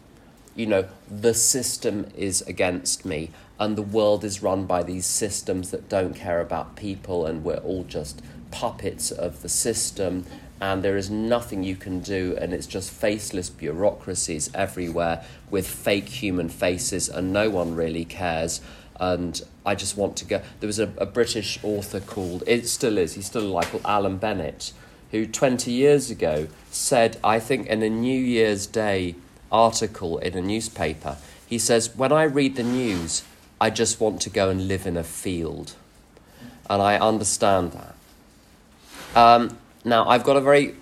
[0.58, 5.72] you know, the system is against me, and the world is run by these systems
[5.72, 10.26] that don't care about people, and we're all just puppets of the system
[10.60, 16.10] and there is nothing you can do, and it's just faceless bureaucracies everywhere with fake
[16.10, 18.60] human faces, and no one really cares.
[19.00, 20.41] And I just want to go.
[20.60, 24.17] There was a, a British author called, it still is, he's still alive, called Alan
[24.17, 24.74] Bennett,
[25.12, 29.15] who 20 years ago said, I think in a New Year's Day
[29.51, 33.23] article in a newspaper, he says, When I read the news,
[33.60, 35.73] I just want to go and live in a field.
[36.69, 37.95] And I understand that.
[39.15, 40.75] Um, now, I've got a very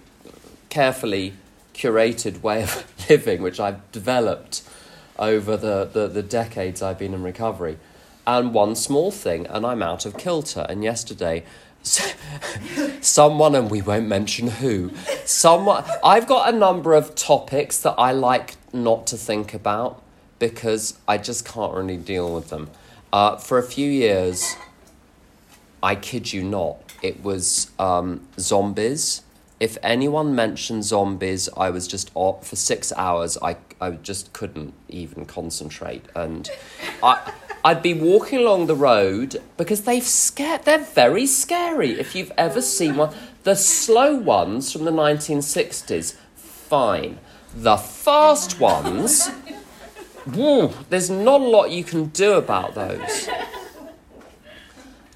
[0.70, 1.34] carefully
[1.74, 4.64] curated way of living, which I've developed
[5.18, 7.78] over the, the, the, decades I've been in recovery.
[8.28, 10.66] And one small thing, and I'm out of kilter.
[10.68, 11.46] And yesterday,
[13.02, 14.92] someone, and we won't mention who,
[15.26, 20.02] someone, I've got a number of topics that I like not to think about
[20.40, 22.70] because I just can't really deal with them.
[23.14, 24.56] Uh, for a few years,
[25.82, 29.22] I kid you not, it was um, zombies.
[29.60, 33.38] If anyone mentioned zombies, I was just off for six hours.
[33.42, 36.04] I, I just couldn't even concentrate.
[36.14, 36.50] And
[37.02, 37.32] I,
[37.66, 42.00] I'd be walking along the road because they've scared, they're very scary.
[42.00, 47.18] If you've ever seen one, the slow ones from the 1960s, fine.
[47.56, 49.32] The fast ones,
[50.28, 53.28] woo, there's not a lot you can do about those.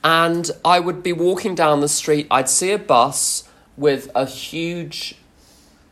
[0.04, 5.14] And I would be walking down the street, I'd see a bus with a huge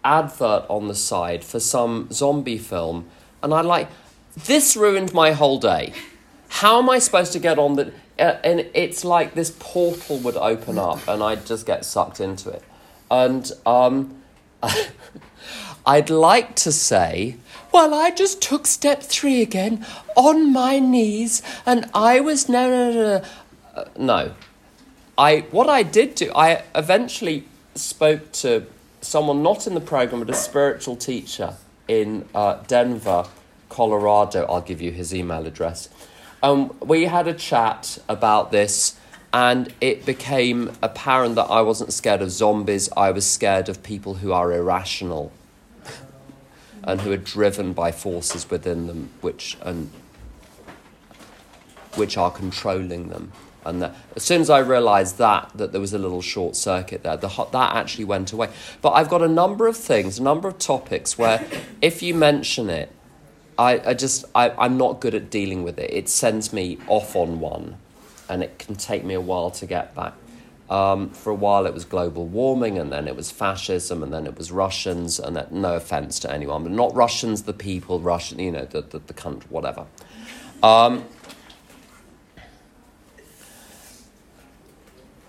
[0.03, 3.07] advert on the side for some zombie film,
[3.43, 3.89] and I'd like,
[4.35, 5.93] this ruined my whole day.
[6.49, 7.93] How am I supposed to get on that?
[8.19, 12.49] Uh, and it's like this portal would open up, and I'd just get sucked into
[12.49, 12.63] it.
[13.11, 14.21] And um,
[15.85, 17.37] I'd like to say,
[17.71, 22.91] well, I just took step three again on my knees, and I was no, no,
[22.91, 23.25] no, no
[23.97, 24.33] no.
[25.17, 28.65] I what I did do, I eventually spoke to
[29.01, 31.55] someone not in the program, but a spiritual teacher
[31.87, 33.25] in uh, Denver,
[33.69, 34.45] Colorado.
[34.45, 35.89] I'll give you his email address.
[36.43, 38.99] Um, we had a chat about this,
[39.33, 42.89] and it became apparent that I wasn't scared of zombies.
[42.95, 45.31] I was scared of people who are irrational
[46.83, 49.89] and who are driven by forces within them, which and
[51.95, 53.31] which are controlling them.
[53.65, 57.03] And that, as soon as I realised that, that there was a little short circuit
[57.03, 58.49] there, the, that actually went away.
[58.81, 61.45] But I've got a number of things, a number of topics where
[61.81, 62.91] if you mention it,
[63.57, 65.91] I, I just, I, I'm not good at dealing with it.
[65.91, 67.77] It sends me off on one,
[68.29, 70.13] and it can take me a while to get back.
[70.69, 74.27] Um, for a while, it was global warming, and then it was fascism, and then
[74.27, 78.39] it was Russians, and that, no offense to anyone, but not Russians, the people, Russian,
[78.39, 79.85] you know, the, the, the country, whatever.
[80.61, 81.05] Um,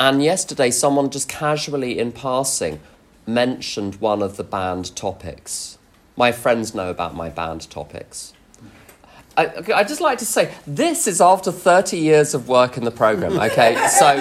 [0.00, 2.80] And yesterday, someone just casually in passing
[3.26, 5.77] mentioned one of the banned topics.
[6.18, 8.33] My friends know about my banned topics.
[9.37, 12.90] I, I just like to say this is after 30 years of work in the
[12.90, 13.76] program, okay?
[13.87, 14.16] so,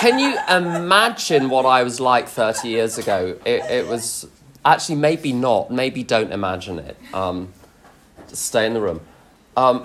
[0.00, 3.38] can you imagine what I was like 30 years ago?
[3.44, 4.26] It, it was
[4.64, 6.96] actually maybe not, maybe don't imagine it.
[7.12, 7.52] Um,
[8.30, 9.02] just stay in the room.
[9.54, 9.84] Um,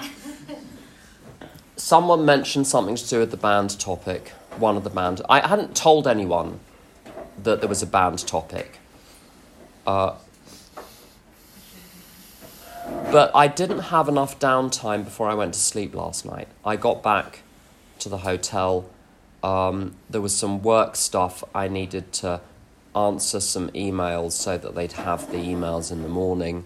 [1.76, 5.19] someone mentioned something to do with the banned topic one of the band.
[5.28, 6.62] I hadn't told anyone
[7.43, 8.80] that there was a banned topic.
[9.86, 10.15] Uh,
[13.12, 16.47] but I didn't have enough downtime before I went to sleep last night.
[16.65, 17.41] I got back
[17.99, 18.89] to the hotel.
[19.43, 22.41] Um, there was some work stuff I needed to
[22.95, 26.63] answer some emails so that they'd have the emails in the morning.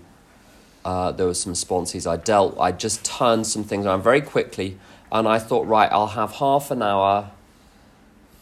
[0.84, 2.60] Uh, there were some sponsors I dealt.
[2.60, 4.78] I just turned some things around very quickly,
[5.12, 7.32] and I thought, right, I'll have half an hour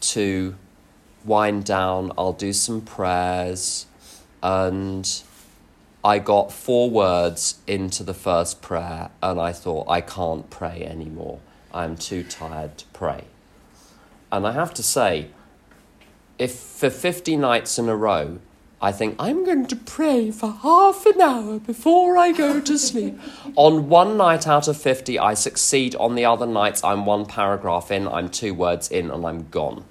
[0.00, 0.54] to
[1.24, 3.86] wind down, I'll do some prayers,
[4.42, 5.22] and
[6.04, 11.40] I got four words into the first prayer, and I thought, I can't pray anymore.
[11.72, 13.24] I'm too tired to pray.
[14.30, 15.30] And I have to say,
[16.38, 18.38] if for 50 nights in a row,
[18.82, 23.18] I think I'm going to pray for half an hour before I go to sleep.
[23.56, 25.94] on one night out of 50, I succeed.
[25.96, 29.84] On the other nights, I'm one paragraph in, I'm two words in, and I'm gone.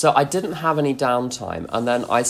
[0.00, 1.66] So I didn't have any downtime.
[1.68, 2.24] And then I,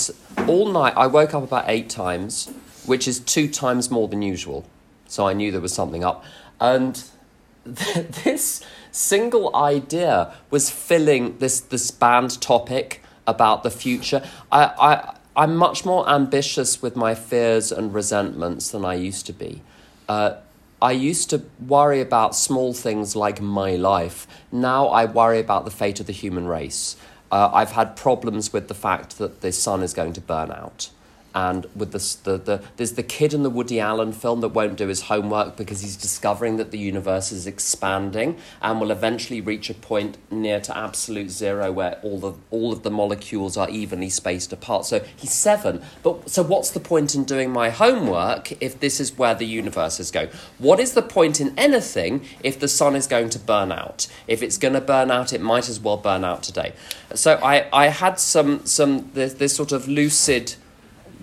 [0.48, 2.50] all night, I woke up about eight times,
[2.84, 4.66] which is two times more than usual.
[5.06, 6.24] So I knew there was something up.
[6.60, 7.00] And
[7.64, 14.28] this single idea was filling this, this banned topic about the future.
[14.50, 19.32] I, I, I'm much more ambitious with my fears and resentments than I used to
[19.32, 19.62] be.
[20.08, 20.38] Uh,
[20.82, 24.26] I used to worry about small things like my life.
[24.50, 26.96] Now I worry about the fate of the human race.
[27.30, 30.90] Uh, I've had problems with the fact that the sun is going to burn out
[31.34, 34.76] and with this, the, the there's the kid in the Woody Allen film that won't
[34.76, 39.70] do his homework because he's discovering that the universe is expanding and will eventually reach
[39.70, 44.10] a point near to absolute zero where all the all of the molecules are evenly
[44.10, 44.86] spaced apart.
[44.86, 45.82] So he's seven.
[46.02, 50.00] But so what's the point in doing my homework if this is where the universe
[50.00, 50.30] is going?
[50.58, 54.06] What is the point in anything if the sun is going to burn out?
[54.26, 56.72] If it's going to burn out, it might as well burn out today.
[57.14, 60.54] So I, I had some some this, this sort of lucid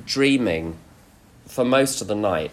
[0.08, 0.76] dreaming
[1.46, 2.50] for most of the night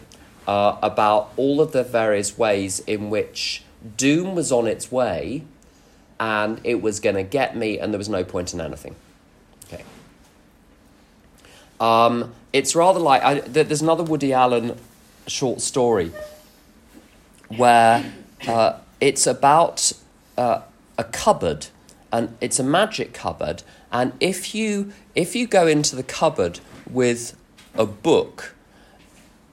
[0.46, 3.62] uh, about all of the various ways in which
[3.96, 5.42] doom was on its way
[6.20, 8.94] and it was going to get me and there was no point in anything.
[9.66, 9.84] Okay.
[11.80, 14.76] Um, it's rather like I, there's another Woody Allen
[15.26, 16.12] short story
[17.48, 18.12] where
[18.46, 19.92] uh, it's about
[20.36, 20.60] uh,
[20.98, 21.66] a cupboard
[22.12, 27.36] and it's a magic cupboard and if you if you go into the cupboard with
[27.74, 28.54] a book,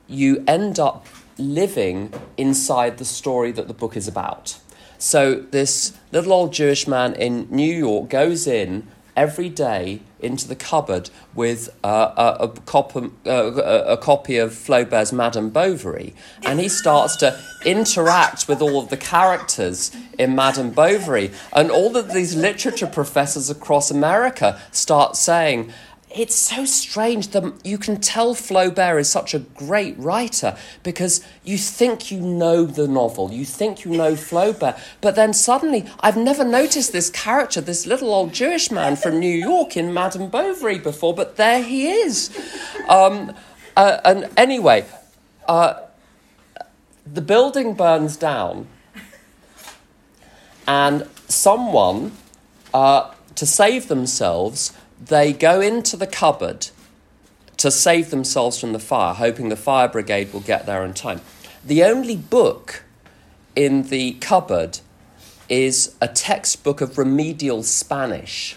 [0.08, 1.08] you end up
[1.38, 4.60] living inside the story that the book is about.
[4.98, 10.56] So, this little old Jewish man in New York goes in every day into the
[10.56, 16.14] cupboard with uh, a, a, cop, uh, a, copy of Flaubert's Madame Bovary,
[16.44, 21.32] and he starts to interact with all of the characters in Madame Bovary.
[21.54, 25.74] And all of these literature professors across America start saying,
[26.16, 31.58] it's so strange that you can tell Flaubert is such a great writer because you
[31.58, 36.44] think you know the novel, you think you know Flaubert, but then suddenly I've never
[36.44, 41.14] noticed this character, this little old Jewish man from New York in Madame Bovary before,
[41.14, 42.30] but there he is.
[42.90, 43.34] Um,
[43.76, 44.86] uh, and anyway,
[45.48, 45.76] uh,
[47.06, 48.68] the building burns down,
[50.68, 52.12] and someone,
[52.74, 54.74] uh, to save themselves,
[55.04, 56.68] they go into the cupboard
[57.58, 61.22] to save themselves from the fire, hoping the fire brigade will get there in time.
[61.64, 62.84] The only book
[63.56, 64.80] in the cupboard
[65.50, 68.56] is a textbook of remedial Spanish.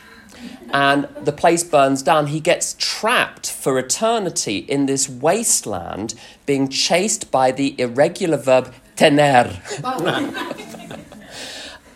[0.70, 2.28] And the place burns down.
[2.28, 6.14] He gets trapped for eternity in this wasteland,
[6.46, 9.60] being chased by the irregular verb tener.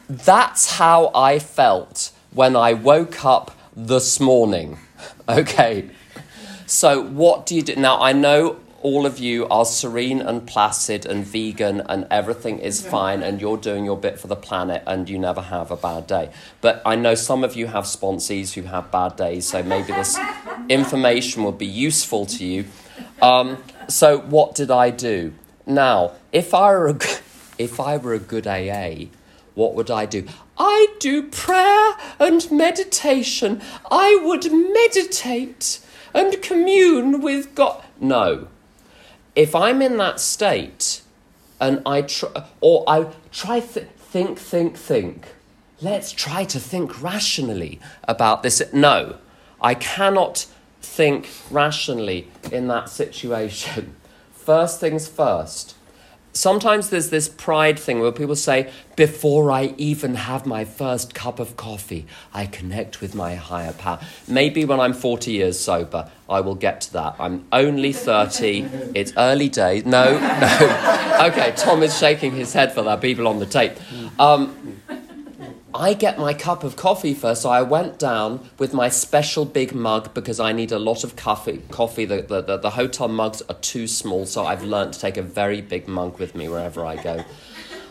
[0.08, 4.76] That's how I felt when I woke up this morning.
[5.28, 5.88] Okay.
[6.66, 7.76] So, what do you do?
[7.76, 12.84] Now, I know all of you are serene and placid and vegan and everything is
[12.84, 16.08] fine and you're doing your bit for the planet and you never have a bad
[16.08, 16.30] day.
[16.60, 20.18] But I know some of you have sponsees who have bad days, so maybe this
[20.68, 22.64] information will be useful to you.
[23.22, 23.58] Um,
[23.88, 25.34] so, what did I do?
[25.66, 26.98] Now, if I were a,
[27.58, 29.06] if I were a good AA,
[29.58, 30.24] what would I do?
[30.56, 33.60] I do prayer and meditation.
[33.90, 35.80] I would meditate
[36.14, 37.82] and commune with God.
[38.00, 38.46] No.
[39.34, 41.02] If I'm in that state
[41.60, 45.26] and I try, or I try th- think, think, think,
[45.80, 48.62] let's try to think rationally about this.
[48.72, 49.16] No,
[49.60, 50.46] I cannot
[50.80, 53.96] think rationally in that situation.
[54.32, 55.74] First things first,
[56.38, 61.40] sometimes there's this pride thing where people say, before I even have my first cup
[61.40, 63.98] of coffee, I connect with my higher power.
[64.28, 67.16] Maybe when I'm 40 years sober, I will get to that.
[67.18, 69.84] I'm only 30, it's early days.
[69.84, 71.26] No, no.
[71.28, 73.72] Okay, Tom is shaking his head for that, people on the tape.
[74.20, 74.80] Um,
[75.74, 79.74] I get my cup of coffee first, so I went down with my special big
[79.74, 81.62] mug because I need a lot of coffee.
[81.70, 82.06] Coffee.
[82.06, 85.22] The, the, the, the hotel mugs are too small, so I've learned to take a
[85.22, 87.22] very big mug with me wherever I go.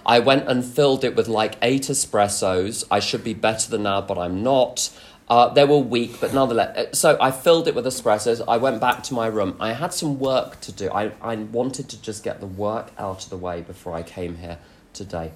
[0.08, 2.84] I went and filled it with like eight espressos.
[2.90, 4.90] I should be better than now, but I'm not.
[5.30, 6.76] Uh, they were weak, but nonetheless.
[6.76, 8.42] Uh, so I filled it with espressos.
[8.48, 9.56] I went back to my room.
[9.60, 10.90] I had some work to do.
[10.90, 14.38] I, I wanted to just get the work out of the way before I came
[14.38, 14.58] here
[14.94, 15.32] today.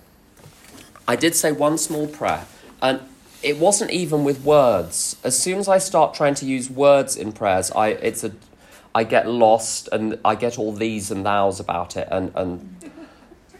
[1.07, 2.45] I did say one small prayer,
[2.81, 3.01] and
[3.43, 5.15] it wasn't even with words.
[5.23, 8.31] As soon as I start trying to use words in prayers, I it's a
[8.93, 12.91] I get lost and I get all these and thous about it, and and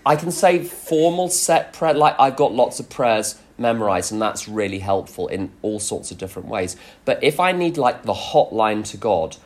[0.06, 1.94] I can say formal set prayer.
[1.94, 6.18] Like I've got lots of prayers memorized, and that's really helpful in all sorts of
[6.18, 6.76] different ways.
[7.06, 9.38] But if I need like the hotline to God,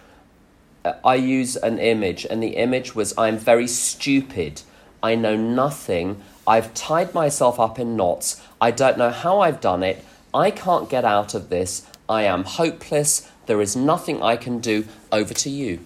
[0.83, 4.61] uh, I use an image, and the image was I'm very stupid.
[5.03, 8.41] I know nothing I've tied myself up in knots.
[8.61, 10.03] I don't know how I've done it.
[10.33, 11.87] I can't get out of this.
[12.07, 13.29] I am hopeless.
[13.47, 14.85] There is nothing I can do.
[15.11, 15.79] Over to you.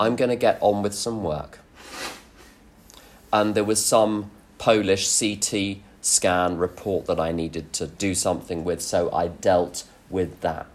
[0.00, 1.58] I'm going to get on with some work.
[3.32, 8.80] And there was some Polish CT scan report that I needed to do something with,
[8.80, 10.66] so I dealt with that.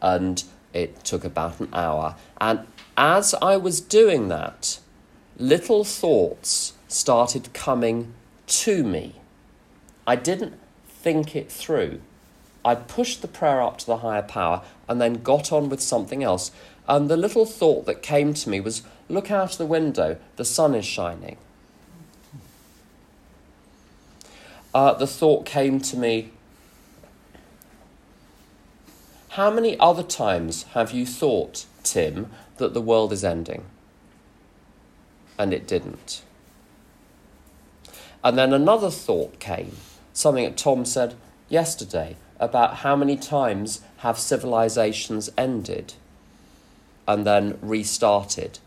[0.00, 0.42] And
[0.72, 2.16] it took about an hour.
[2.40, 4.78] And as I was doing that,
[5.38, 8.12] little thoughts started coming
[8.46, 9.16] to me.
[10.06, 12.00] I didn't think it through.
[12.64, 16.22] I pushed the prayer up to the higher power and then got on with something
[16.22, 16.52] else.
[16.88, 20.74] And the little thought that came to me was look out the window, the sun
[20.74, 21.36] is shining.
[24.74, 26.30] Uh, the thought came to me
[29.32, 33.64] how many other times have you thought, Tim, that the world is ending?
[35.38, 36.22] And it didn't.
[38.24, 39.76] And then another thought came,
[40.12, 41.14] something that Tom said
[41.48, 45.94] yesterday about how many times have civilizations ended
[47.06, 48.58] and then restarted,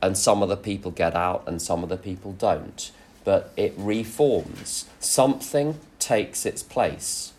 [0.00, 2.90] and some of the people get out and some of the people don't.
[3.24, 4.86] But it reforms.
[4.98, 7.32] Something takes its place.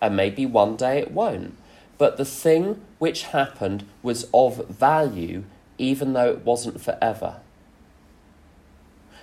[0.00, 1.54] And maybe one day it won't.
[1.98, 5.44] But the thing which happened was of value,
[5.78, 7.36] even though it wasn't forever.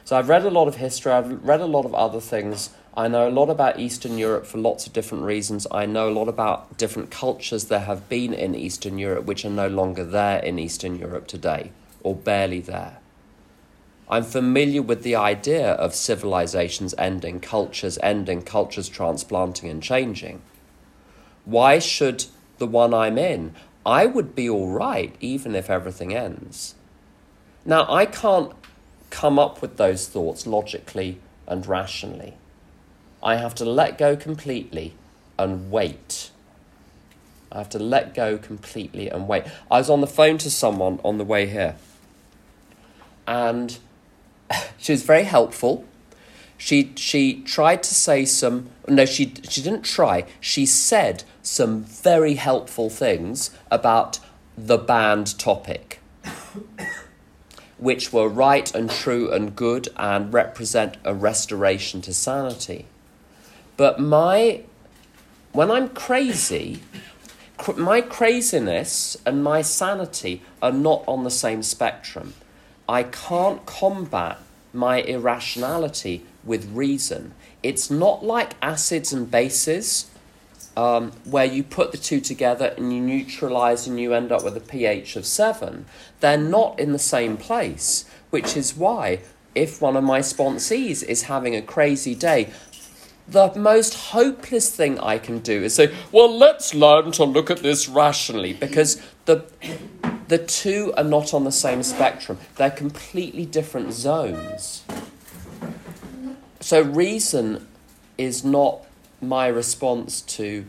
[0.06, 3.08] So I've read a lot of history, I've read a lot of other things I
[3.08, 5.66] know a lot about Eastern Europe for lots of different reasons.
[5.72, 9.50] I know a lot about different cultures there have been in Eastern Europe which are
[9.50, 11.72] no longer there in Eastern Europe today,
[12.04, 13.00] or barely there.
[14.08, 20.44] I'm familiar with the idea of civilizations ending, cultures ending, cultures transplanting and changing.
[21.46, 22.26] Why should
[22.60, 23.56] the one I'm in?
[23.84, 26.76] I would be all right even if everything ends.
[27.66, 28.52] Now, I can't
[29.14, 32.34] come up with those thoughts logically and rationally.
[33.22, 34.96] I have to let go completely
[35.38, 36.32] and wait.
[37.52, 39.44] I have to let go completely and wait.
[39.70, 41.76] I was on the phone to someone on the way here,
[43.28, 43.78] and
[44.80, 45.86] she was very helpful.
[46.58, 50.26] She she tried to say some no she she didn't try.
[50.40, 54.20] She said some very helpful things about
[54.58, 56.02] the banned topic,
[57.84, 62.86] which were right and true and good and represent a restoration to sanity.
[63.76, 64.62] But my,
[65.52, 66.80] when I'm crazy,
[67.58, 72.34] cr- my craziness and my sanity are not on the same spectrum.
[72.88, 74.40] I can't combat
[74.72, 77.34] my irrationality with reason.
[77.64, 80.10] It's not like acids and bases,
[80.76, 84.58] um, where you put the two together and you neutralize and you end up with
[84.58, 85.86] a pH of 7.
[86.20, 89.20] They're not in the same place, which is why
[89.56, 92.52] if one of my sponsees is having a crazy day,
[93.28, 97.60] the most hopeless thing I can do is say, well, let's learn to look at
[97.60, 99.46] this rationally, because the,
[100.28, 102.38] the two are not on the same spectrum.
[102.56, 104.84] They're completely different zones.
[106.60, 107.68] So, reason
[108.18, 108.86] is not
[109.28, 110.66] my response to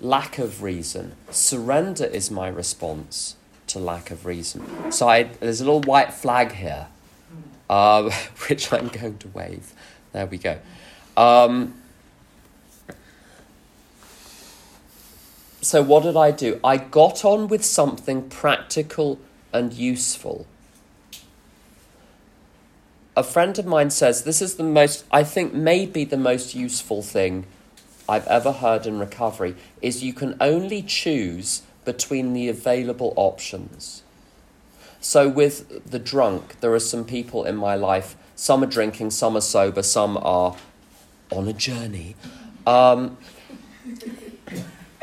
[0.00, 1.14] lack of reason.
[1.30, 3.36] Surrender is my response
[3.68, 4.90] to lack of reason.
[4.90, 6.88] So, I, there's a little white flag here,
[7.68, 8.10] uh,
[8.48, 9.72] which I'm going to wave.
[10.12, 10.58] There we go.
[11.16, 11.74] Um,
[15.60, 16.58] so, what did I do?
[16.64, 19.18] I got on with something practical
[19.52, 20.46] and useful.
[23.20, 27.02] A friend of mine says this is the most, I think, maybe the most useful
[27.02, 27.44] thing
[28.08, 34.02] I've ever heard in recovery is you can only choose between the available options.
[35.02, 39.36] So, with the drunk, there are some people in my life some are drinking, some
[39.36, 40.56] are sober, some are
[41.30, 42.16] on a journey.
[42.66, 43.18] Um,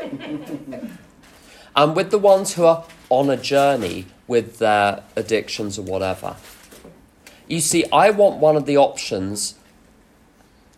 [1.76, 6.34] and with the ones who are on a journey with their addictions or whatever,
[7.48, 9.54] you see, I want one of the options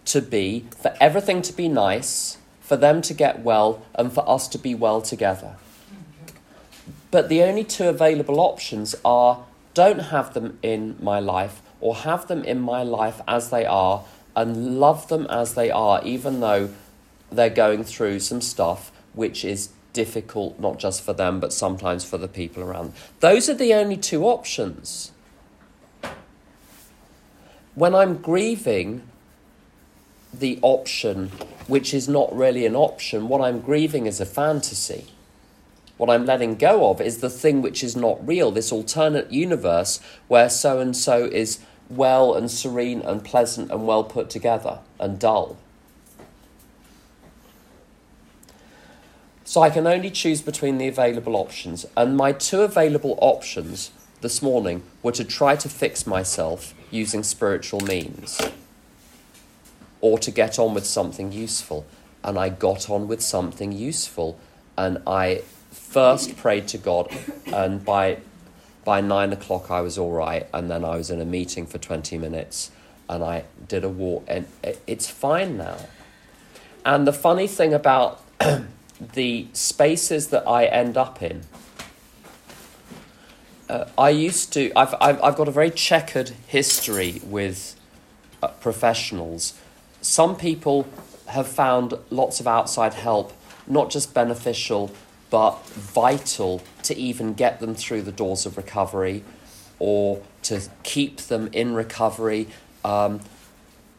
[0.06, 4.48] to be for everything to be nice, for them to get well, and for us
[4.48, 5.56] to be well together.
[7.10, 9.44] But the only two available options are
[9.74, 14.04] don't have them in my life or have them in my life as they are
[14.36, 16.70] and love them as they are, even though
[17.30, 22.18] they're going through some stuff which is difficult, not just for them, but sometimes for
[22.18, 22.92] the people around.
[23.20, 25.10] Those are the only two options.
[27.74, 29.02] When I'm grieving
[30.34, 31.28] the option,
[31.66, 35.06] which is not really an option, what I'm grieving is a fantasy.
[35.96, 40.00] What I'm letting go of is the thing which is not real, this alternate universe
[40.28, 45.18] where so and so is well and serene and pleasant and well put together and
[45.18, 45.56] dull.
[49.44, 51.84] So I can only choose between the available options.
[51.96, 53.90] And my two available options
[54.20, 58.40] this morning were to try to fix myself using spiritual means
[60.00, 61.86] or to get on with something useful.
[62.22, 64.38] And I got on with something useful.
[64.76, 67.10] And I first prayed to God,
[67.52, 68.18] and by,
[68.84, 70.46] by nine o'clock I was all right.
[70.54, 72.70] And then I was in a meeting for 20 minutes
[73.10, 74.46] and I did a walk, and
[74.86, 75.76] it's fine now.
[76.84, 78.22] And the funny thing about
[79.14, 81.42] the spaces that I end up in,
[83.70, 87.76] uh, I used to, I've, I've, I've got a very checkered history with
[88.42, 89.54] uh, professionals.
[90.02, 90.88] Some people
[91.26, 93.32] have found lots of outside help
[93.66, 94.90] not just beneficial,
[95.30, 99.22] but vital to even get them through the doors of recovery
[99.78, 102.48] or to keep them in recovery.
[102.84, 103.20] Um,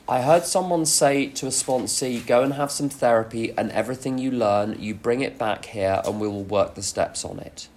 [0.10, 4.32] I heard someone say to a sponsee, go and have some therapy, and everything you
[4.32, 7.70] learn, you bring it back here, and we will work the steps on it.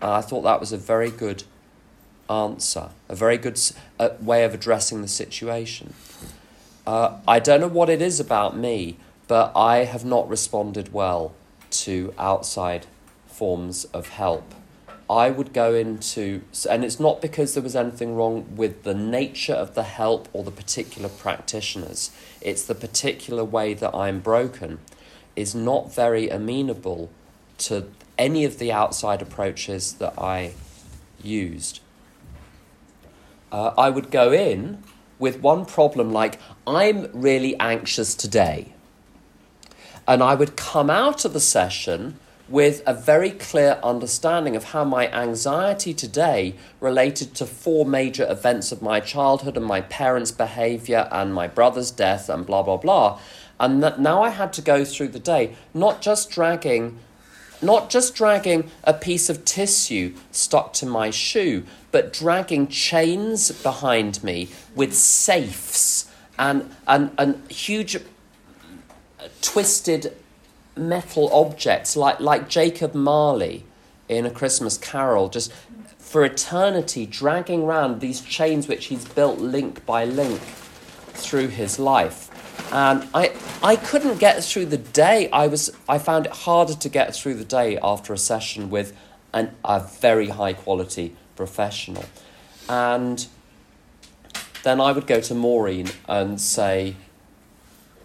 [0.00, 1.44] And I thought that was a very good
[2.30, 3.60] answer, a very good
[3.98, 5.94] uh, way of addressing the situation.
[6.86, 11.34] Uh, I don't know what it is about me, but I have not responded well
[11.70, 12.86] to outside
[13.26, 14.54] forms of help.
[15.10, 19.54] I would go into, and it's not because there was anything wrong with the nature
[19.54, 22.10] of the help or the particular practitioners,
[22.42, 24.78] it's the particular way that I'm broken
[25.34, 27.10] is not very amenable
[27.58, 30.54] to any of the outside approaches that I
[31.22, 31.80] used.
[33.50, 34.82] Uh, I would go in
[35.18, 38.72] with one problem like, I'm really anxious today.
[40.06, 44.82] And I would come out of the session with a very clear understanding of how
[44.82, 51.08] my anxiety today related to four major events of my childhood and my parents' behavior
[51.12, 53.20] and my brother's death and blah, blah, blah.
[53.60, 56.98] And that now I had to go through the day, not just dragging.
[57.60, 64.22] Not just dragging a piece of tissue stuck to my shoe, but dragging chains behind
[64.22, 68.00] me with safes and, and, and huge uh,
[69.42, 70.14] twisted
[70.76, 73.64] metal objects like, like Jacob Marley
[74.08, 75.52] in A Christmas Carol, just
[75.98, 80.40] for eternity dragging round these chains which he's built link by link
[81.12, 82.27] through his life.
[82.70, 85.30] And I, I couldn't get through the day.
[85.30, 88.96] I, was, I found it harder to get through the day after a session with
[89.32, 92.04] an, a very high quality professional.
[92.68, 93.26] And
[94.62, 96.96] then I would go to Maureen and say,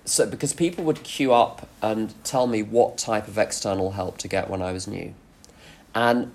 [0.06, 4.28] so because people would queue up and tell me what type of external help to
[4.28, 5.14] get when I was new.
[5.96, 6.34] And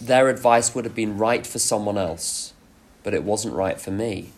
[0.00, 2.52] their advice would have been right for someone else,
[3.02, 4.30] but it wasn't right for me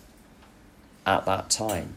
[1.06, 1.94] at that time.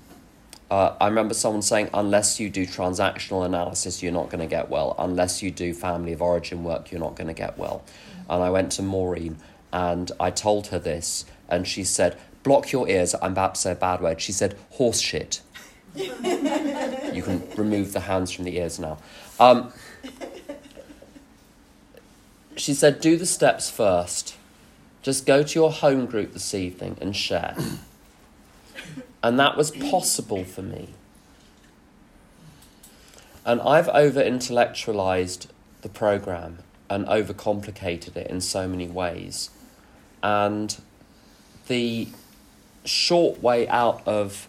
[0.71, 4.69] Uh, I remember someone saying, unless you do transactional analysis, you're not going to get
[4.69, 4.95] well.
[4.97, 7.83] Unless you do family of origin work, you're not going to get well.
[8.29, 9.35] And I went to Maureen
[9.73, 13.13] and I told her this, and she said, Block your ears.
[13.21, 14.21] I'm about to say a bad word.
[14.21, 15.41] She said, Horse shit.
[15.95, 18.97] you can remove the hands from the ears now.
[19.41, 19.73] Um,
[22.55, 24.37] she said, Do the steps first.
[25.01, 27.57] Just go to your home group this evening and share.
[29.23, 30.89] And that was possible for me.
[33.45, 35.47] And I've over intellectualized
[35.81, 36.59] the program
[36.89, 39.49] and overcomplicated it in so many ways.
[40.21, 40.79] And
[41.67, 42.07] the
[42.85, 44.47] short way out of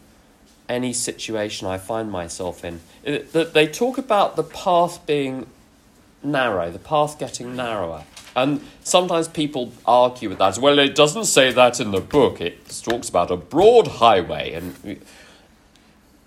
[0.69, 2.81] any situation I find myself in.
[3.03, 5.47] They talk about the path being
[6.23, 8.05] narrow, the path getting narrower.
[8.35, 10.59] And sometimes people argue with that.
[10.59, 12.41] Well, it doesn't say that in the book.
[12.41, 14.55] It talks about a broad highway.
[14.55, 15.01] And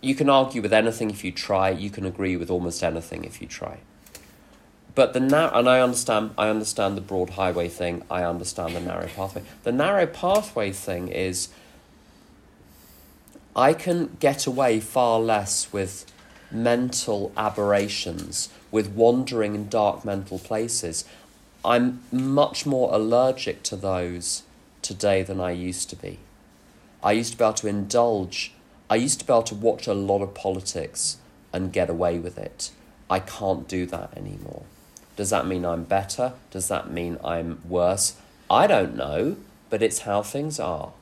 [0.02, 1.70] you can argue with anything if you try.
[1.70, 3.80] You can agree with almost anything if you try.
[4.94, 8.04] But the narrow, and I understand, I understand the broad highway thing.
[8.10, 9.44] I understand the narrow pathway.
[9.64, 11.50] The narrow pathway thing is
[13.56, 16.06] I can get away far less with
[16.50, 21.04] mental aberrations, with wandering in dark mental places.
[21.66, 24.44] I'm much more allergic to those
[24.84, 26.20] today than I used to be.
[27.04, 28.54] I used to be able to indulge,
[28.88, 31.18] I used to be able to watch a lot of politics
[31.52, 32.70] and get away with it.
[33.10, 34.64] I can't do that anymore.
[35.16, 36.34] Does that mean I'm better?
[36.52, 38.16] Does that mean I'm worse?
[38.50, 39.38] I don't know,
[39.72, 40.94] but it's how things are.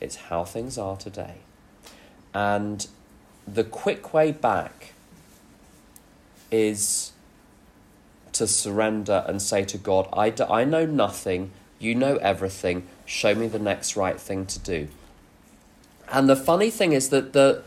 [0.00, 1.36] It's how things are today.
[2.34, 2.86] And
[3.46, 4.92] the quick way back
[6.50, 7.09] is
[8.40, 13.58] to surrender and say to God, I, know nothing, you know everything, show me the
[13.58, 14.88] next right thing to do.
[16.10, 17.62] And the funny thing is that the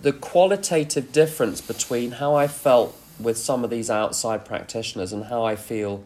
[0.00, 5.44] the qualitative difference between how I felt with some of these outside practitioners and how
[5.44, 6.02] I feel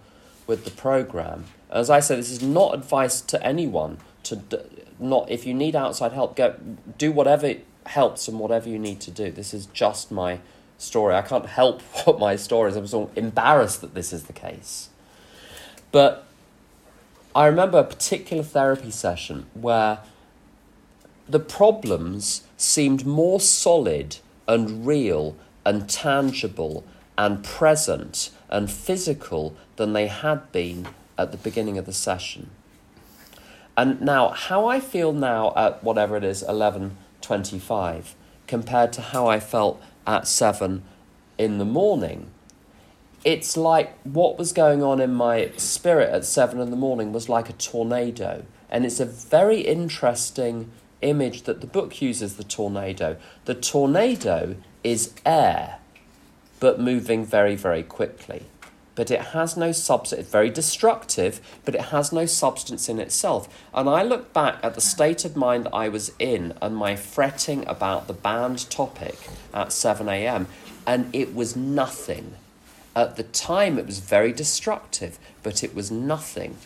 [0.46, 1.44] with the program.
[1.70, 4.58] As I said, this is not advice to anyone to d-
[4.98, 6.54] not if you need outside help, go
[6.96, 7.54] do whatever
[7.86, 9.30] helps and whatever you need to do.
[9.30, 10.40] This is just my
[10.78, 11.14] story.
[11.14, 12.76] I can't help what my story is.
[12.76, 14.88] I'm so embarrassed that this is the case.
[15.92, 16.26] But
[17.34, 19.98] I remember a particular therapy session where
[21.28, 26.84] the problems seemed more solid and real and tangible
[27.18, 30.86] and present and physical than they had been
[31.18, 32.50] at the beginning of the session.
[33.76, 38.14] And now, how I feel now at whatever it is, 11.25,
[38.46, 40.82] compared to how I felt at 7
[41.38, 42.30] in the morning,
[43.24, 47.28] it's like what was going on in my spirit at 7 in the morning was
[47.28, 48.44] like a tornado.
[48.70, 50.70] And it's a very interesting
[51.02, 53.16] image that the book uses the tornado.
[53.44, 55.78] The tornado is air,
[56.61, 58.44] but moving very, very quickly.
[58.97, 63.47] But it has no substance, it's very destructive, but it has no substance in itself.
[63.72, 67.68] And I look back at the state of mind I was in and my fretting
[67.68, 69.16] about the banned topic
[69.55, 70.49] at 7 a.m.,
[70.86, 72.34] and it was nothing.
[72.97, 76.57] At the time, it was very destructive, but it was nothing.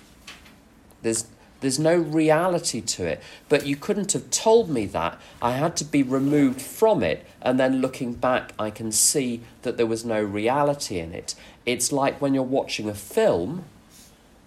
[1.03, 1.27] There's
[1.61, 3.23] there's no reality to it.
[3.49, 5.21] But you couldn't have told me that.
[5.43, 7.27] I had to be removed from it.
[7.43, 11.35] And then looking back, I can see that there was no reality in it.
[11.67, 13.65] It's like when you're watching a film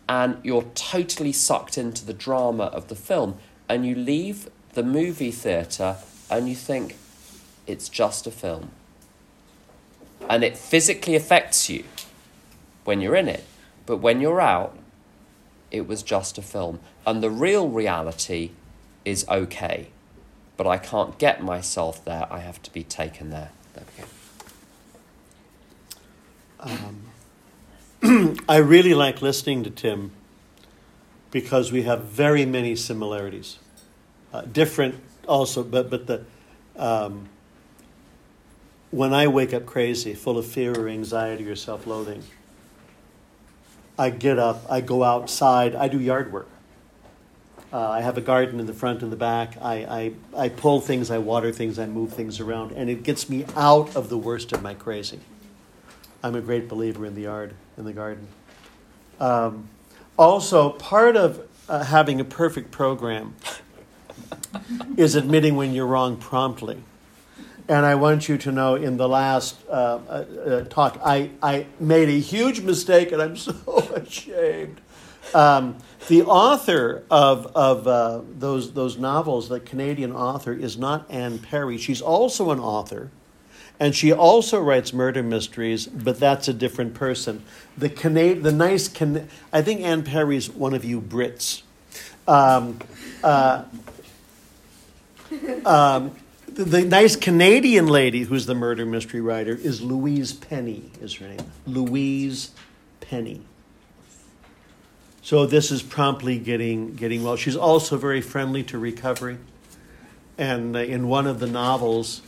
[0.09, 3.37] and you're totally sucked into the drama of the film
[3.69, 5.97] and you leave the movie theatre
[6.29, 6.97] and you think,
[7.67, 8.71] it's just a film.
[10.29, 11.83] And it physically affects you
[12.83, 13.45] when you're in it.
[13.85, 14.77] But when you're out,
[15.73, 16.79] it was just a film.
[17.05, 18.51] And the real reality
[19.03, 19.87] is okay.
[20.55, 22.27] But I can't get myself there.
[22.31, 23.49] I have to be taken there.
[23.73, 24.09] There we go.
[28.03, 30.11] Um, I really like listening to Tim
[31.31, 33.57] because we have very many similarities.
[34.31, 34.95] Uh, different
[35.27, 36.23] also, but, but the,
[36.75, 37.29] um,
[38.91, 42.23] when I wake up crazy, full of fear or anxiety or self loathing,
[43.97, 46.49] I get up, I go outside, I do yard work.
[47.71, 49.57] Uh, I have a garden in the front and the back.
[49.59, 53.29] I, I, I pull things, I water things, I move things around, and it gets
[53.29, 55.19] me out of the worst of my crazy.
[56.21, 58.27] I'm a great believer in the yard, in the garden.
[59.19, 59.69] Um,
[60.17, 63.35] also, part of uh, having a perfect program
[64.97, 66.77] is admitting when you're wrong promptly.
[67.67, 71.65] And I want you to know in the last uh, uh, uh, talk, I, I
[71.79, 73.53] made a huge mistake and I'm so
[73.95, 74.81] ashamed.
[75.33, 75.77] Um,
[76.09, 81.77] the author of, of uh, those, those novels, the Canadian author, is not Anne Perry.
[81.77, 83.09] She's also an author,
[83.79, 87.43] and she also writes murder mysteries, but that's a different person.
[87.77, 91.63] The, Cana- the nice, Can- I think Anne Perry's one of you Brits.
[92.27, 92.79] Um,
[93.23, 93.63] uh,
[95.65, 96.13] um,
[96.53, 101.27] the, the, nice Canadian lady who's the murder mystery writer is Louise Penny, is her
[101.27, 101.39] name.
[101.65, 102.51] Louise
[103.01, 103.41] Penny.
[105.21, 107.37] So this is promptly getting getting well.
[107.37, 109.37] She's also very friendly to recovery.
[110.37, 112.21] And uh, in one of the novels,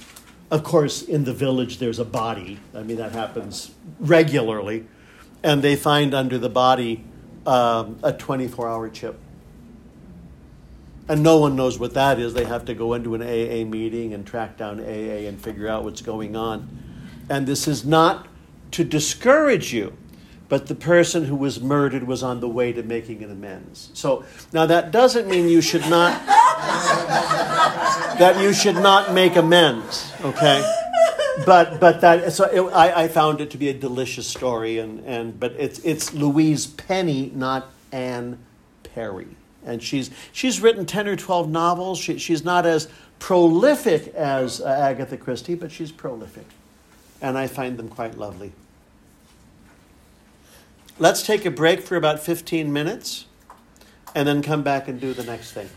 [0.49, 2.59] of course, in the village there's a body.
[2.73, 4.86] I mean that happens regularly,
[5.43, 7.03] and they find under the body
[7.45, 9.19] um, a 24-hour chip.
[11.08, 12.34] And no one knows what that is.
[12.34, 15.84] They have to go into an AA meeting and track down AA and figure out
[15.84, 16.68] what's going on.
[17.30, 18.28] And this is not
[18.72, 19.95] to discourage you
[20.47, 23.89] but the person who was murdered was on the way to making an amends.
[23.93, 26.26] So now that doesn't mean you should not
[28.20, 30.64] that you should not make amends, okay?
[31.45, 34.99] But but that so it, I, I found it to be a delicious story and,
[35.06, 38.38] and but it's it's Louise Penny, not Anne
[38.84, 39.36] Perry,
[39.66, 41.99] and she's she's written ten or twelve novels.
[41.99, 42.88] She, she's not as
[43.20, 46.45] prolific as uh, Agatha Christie, but she's prolific,
[47.22, 48.53] and I find them quite lovely.
[50.97, 53.26] Let's take a break for about 15 minutes
[54.13, 55.70] and then come back and do the next thing.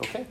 [0.00, 0.26] Okay?